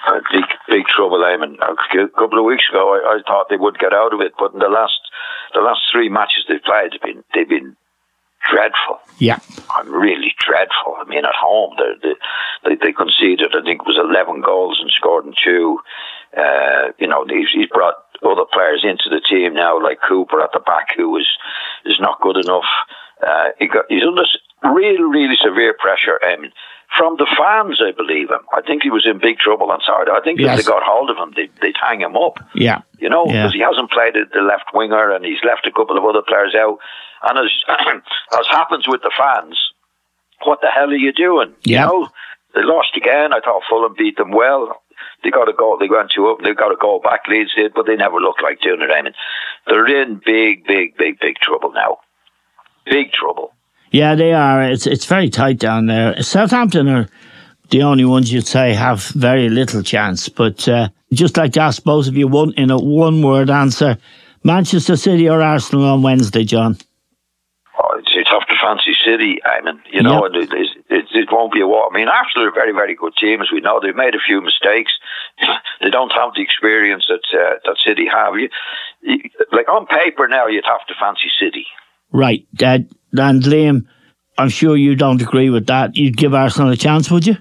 Uh, 0.07 0.21
big 0.33 0.45
big 0.69 0.87
trouble, 0.87 1.19
Eamon. 1.19 1.57
A 1.61 2.09
couple 2.19 2.39
of 2.39 2.45
weeks 2.45 2.65
ago, 2.71 2.95
I, 2.95 3.17
I, 3.17 3.23
thought 3.27 3.47
they 3.49 3.57
would 3.57 3.79
get 3.79 3.93
out 3.93 4.13
of 4.15 4.21
it, 4.21 4.33
but 4.39 4.53
in 4.53 4.59
the 4.59 4.69
last 4.69 4.99
the 5.55 5.61
last 5.61 5.81
three 5.93 6.09
matches 6.09 6.45
they've 6.49 6.63
played, 6.63 6.93
they've 6.93 7.03
been 7.03 7.25
they've 7.35 7.49
been 7.49 7.77
dreadful. 8.51 8.99
Yeah, 9.19 9.39
I'm 9.77 9.93
really 9.93 10.35
dreadful. 10.39 10.97
I 10.99 11.05
mean, 11.05 11.25
at 11.25 11.35
home 11.35 11.77
they 11.79 12.15
they, 12.65 12.75
they 12.77 12.93
conceded. 12.93 13.55
I 13.55 13.63
think 13.63 13.83
it 13.83 13.87
was 13.87 13.99
11 13.99 14.43
goals 14.43 14.79
and 14.81 14.91
scored 14.91 15.27
in 15.27 15.35
two. 15.43 15.79
Uh, 16.37 16.93
you 16.99 17.09
know, 17.09 17.25
he's, 17.29 17.49
he's 17.53 17.69
brought 17.69 17.95
other 18.23 18.45
players 18.53 18.85
into 18.85 19.09
the 19.09 19.21
team 19.21 19.55
now, 19.55 19.83
like 19.83 19.99
Cooper 20.07 20.41
at 20.41 20.51
the 20.53 20.61
back, 20.61 20.89
who 20.97 21.17
is 21.17 21.29
is 21.85 21.99
not 22.01 22.21
good 22.21 22.37
enough. 22.37 22.69
Uh, 23.27 23.49
he 23.59 23.67
got, 23.67 23.85
he's 23.89 24.05
under 24.07 24.25
really, 24.63 25.03
really 25.03 25.37
severe 25.37 25.75
pressure. 25.79 26.19
I 26.23 26.37
mean, 26.37 26.53
from 26.97 27.17
the 27.17 27.27
fans, 27.39 27.81
I 27.81 27.93
believe 27.93 28.31
him. 28.31 28.41
I 28.53 28.63
think 28.63 28.83
he 28.83 28.91
was 28.91 29.07
in 29.07 29.19
big 29.19 29.39
trouble 29.39 29.71
on 29.71 29.81
Saturday. 29.87 30.11
I 30.11 30.21
think 30.23 30.41
yes. 30.41 30.59
if 30.59 30.65
they 30.65 30.71
got 30.71 30.83
hold 30.83 31.11
of 31.11 31.17
him, 31.17 31.33
they, 31.37 31.49
would 31.63 31.77
hang 31.81 32.01
him 32.01 32.17
up. 32.17 32.39
Yeah. 32.55 32.83
You 32.99 33.09
know, 33.09 33.27
because 33.27 33.55
yeah. 33.55 33.59
he 33.59 33.61
hasn't 33.63 33.91
played 33.91 34.15
the 34.15 34.43
left 34.43 34.75
winger 34.75 35.11
and 35.11 35.25
he's 35.25 35.43
left 35.45 35.67
a 35.67 35.73
couple 35.73 35.97
of 35.97 36.05
other 36.05 36.23
players 36.27 36.55
out. 36.55 36.79
And 37.23 37.39
as, 37.39 37.53
as 38.39 38.47
happens 38.51 38.89
with 38.89 39.03
the 39.03 39.13
fans, 39.17 39.57
what 40.45 40.61
the 40.63 40.69
hell 40.69 40.91
are 40.91 40.95
you 40.95 41.13
doing? 41.13 41.55
Yeah. 41.65 41.87
You 41.87 41.87
know, 41.87 42.09
they 42.55 42.63
lost 42.63 42.97
again. 42.97 43.33
I 43.33 43.41
thought 43.41 43.63
Fulham 43.69 43.95
beat 43.97 44.17
them 44.17 44.33
well. 44.33 44.83
They 45.23 45.31
got 45.31 45.49
a 45.49 45.53
goal. 45.53 45.79
They 45.79 45.89
went 45.89 46.11
two 46.15 46.29
up. 46.29 46.39
They 46.43 46.53
got 46.55 46.73
a 46.73 46.77
goal 46.77 47.01
back. 47.01 47.29
Leeds 47.29 47.55
did, 47.55 47.73
but 47.75 47.87
they 47.87 47.97
never 47.97 48.19
looked 48.19 48.43
like 48.43 48.61
doing 48.61 48.81
it. 48.83 48.91
I 48.91 49.03
mean, 49.03 49.13
they're 49.67 50.03
in 50.03 50.21
big, 50.25 50.67
big, 50.67 50.97
big, 50.97 51.21
big 51.21 51.37
trouble 51.37 51.73
now. 51.73 51.99
Big 52.87 53.13
trouble. 53.13 53.53
Yeah, 53.91 54.15
they 54.15 54.33
are. 54.33 54.63
It's 54.63 54.87
it's 54.87 55.05
very 55.05 55.31
tight 55.31 55.59
down 55.59 55.87
there. 55.87 56.23
Southampton 56.23 56.89
are 56.89 57.09
the 57.71 57.83
only 57.83 58.05
ones 58.05 58.33
you'd 58.33 58.47
say 58.47 58.73
have 58.73 59.03
very 59.09 59.49
little 59.49 59.83
chance. 59.83 60.29
But 60.29 60.69
uh, 60.69 60.89
just 61.13 61.37
like 61.37 61.55
to 61.55 61.61
ask 61.61 61.83
both 61.83 62.07
of 62.07 62.17
you 62.17 62.29
one 62.29 62.53
in 62.55 62.71
a 62.71 62.79
one 62.79 63.23
word 63.23 63.51
answer: 63.51 63.99
Manchester 64.45 64.97
City 64.97 65.29
or 65.29 65.43
Arsenal 65.43 65.85
on 65.87 66.03
Wednesday, 66.03 66.45
John? 66.45 66.77
Oh, 67.83 67.99
it's, 67.99 68.11
it's 68.15 68.31
tough 68.31 68.47
to 68.47 68.55
fancy 68.63 68.95
City. 69.05 69.39
I 69.45 69.61
mean, 69.63 69.81
you 69.91 70.03
know, 70.03 70.27
yep. 70.27 70.49
it, 70.53 70.53
it, 70.91 71.07
it, 71.13 71.29
won't 71.33 71.53
be 71.53 71.63
a 71.63 71.67
war. 71.67 71.89
I 71.91 71.97
mean, 71.97 72.09
Arsenal 72.09 72.47
are 72.47 72.51
a 72.51 72.53
very, 72.53 72.73
very 72.73 72.95
good 72.95 73.15
team, 73.17 73.41
as 73.41 73.49
we 73.53 73.61
know. 73.61 73.81
They've 73.81 73.97
made 73.97 74.15
a 74.15 74.21
few 74.25 74.41
mistakes. 74.41 74.93
they 75.81 75.91
don't 75.91 76.13
have 76.13 76.35
the 76.37 76.43
experience 76.43 77.07
that 77.09 77.25
uh, 77.33 77.59
that 77.65 77.77
City 77.85 78.07
have. 78.07 78.35
You, 78.35 78.51
you, 79.03 79.31
like 79.51 79.69
on 79.69 79.87
paper 79.87 80.29
now, 80.29 80.47
you'd 80.47 80.65
have 80.65 80.87
to 80.87 80.95
fancy 81.01 81.31
City. 81.41 81.67
Right. 82.13 82.47
Uh, 82.63 82.81
and 83.13 83.43
Liam, 83.43 83.87
I'm 84.39 84.49
sure 84.49 84.77
you 84.77 84.97
don't 84.97 85.21
agree 85.21 85.51
with 85.51 85.67
that. 85.67 85.97
You'd 85.97 86.17
give 86.17 86.35
Arsenal 86.35 86.71
a 86.71 86.77
chance, 86.77 87.11
would 87.11 87.27
you? 87.27 87.37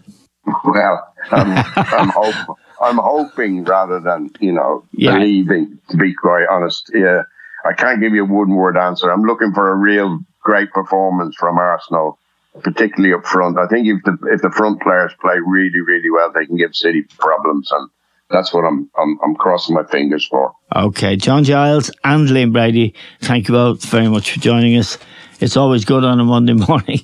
Well, 0.65 1.13
I'm, 1.31 1.63
I'm, 1.75 2.09
hope, 2.09 2.57
I'm 2.81 2.97
hoping 2.97 3.63
rather 3.63 3.99
than, 3.99 4.31
you 4.39 4.51
know, 4.51 4.83
yeah. 4.91 5.17
believing, 5.17 5.79
to 5.89 5.97
be 5.97 6.13
quite 6.13 6.45
honest. 6.49 6.91
Yeah, 6.93 7.23
I 7.65 7.73
can't 7.73 8.01
give 8.01 8.13
you 8.13 8.23
a 8.23 8.27
one 8.27 8.55
word 8.55 8.77
answer. 8.77 9.11
I'm 9.11 9.23
looking 9.23 9.53
for 9.53 9.71
a 9.71 9.75
real 9.75 10.19
great 10.41 10.71
performance 10.71 11.35
from 11.37 11.57
Arsenal, 11.57 12.17
particularly 12.63 13.13
up 13.13 13.25
front. 13.25 13.57
I 13.57 13.67
think 13.67 13.87
if 13.87 14.03
the, 14.03 14.17
if 14.31 14.41
the 14.41 14.51
front 14.51 14.81
players 14.81 15.13
play 15.21 15.35
really, 15.45 15.81
really 15.81 16.09
well, 16.09 16.31
they 16.31 16.45
can 16.45 16.57
give 16.57 16.75
City 16.75 17.03
problems. 17.17 17.71
And 17.71 17.89
that's 18.29 18.53
what 18.53 18.63
I'm, 18.65 18.89
I'm, 18.97 19.19
I'm 19.23 19.35
crossing 19.35 19.75
my 19.75 19.83
fingers 19.83 20.27
for. 20.27 20.53
Okay. 20.75 21.15
John 21.15 21.43
Giles 21.43 21.91
and 22.03 22.27
Liam 22.27 22.53
Brady, 22.53 22.93
thank 23.21 23.47
you 23.47 23.53
both 23.53 23.83
very 23.85 24.07
much 24.07 24.31
for 24.31 24.39
joining 24.39 24.77
us. 24.77 24.97
It's 25.39 25.55
always 25.55 25.85
good 25.85 26.03
on 26.03 26.19
a 26.19 26.23
Monday 26.23 26.53
morning 26.67 26.99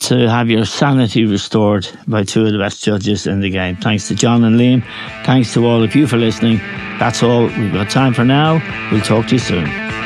to 0.00 0.28
have 0.28 0.50
your 0.50 0.64
sanity 0.64 1.24
restored 1.24 1.88
by 2.06 2.24
two 2.24 2.44
of 2.44 2.52
the 2.52 2.58
best 2.58 2.82
judges 2.82 3.26
in 3.26 3.40
the 3.40 3.50
game. 3.50 3.76
Thanks 3.76 4.08
to 4.08 4.14
John 4.14 4.44
and 4.44 4.58
Liam. 4.58 4.84
Thanks 5.24 5.54
to 5.54 5.64
all 5.66 5.82
of 5.82 5.94
you 5.94 6.06
for 6.06 6.16
listening. 6.16 6.58
That's 6.98 7.22
all 7.22 7.44
we've 7.44 7.72
got 7.72 7.90
time 7.90 8.12
for 8.12 8.24
now. 8.24 8.60
We'll 8.90 9.02
talk 9.02 9.26
to 9.28 9.34
you 9.34 9.38
soon. 9.38 10.05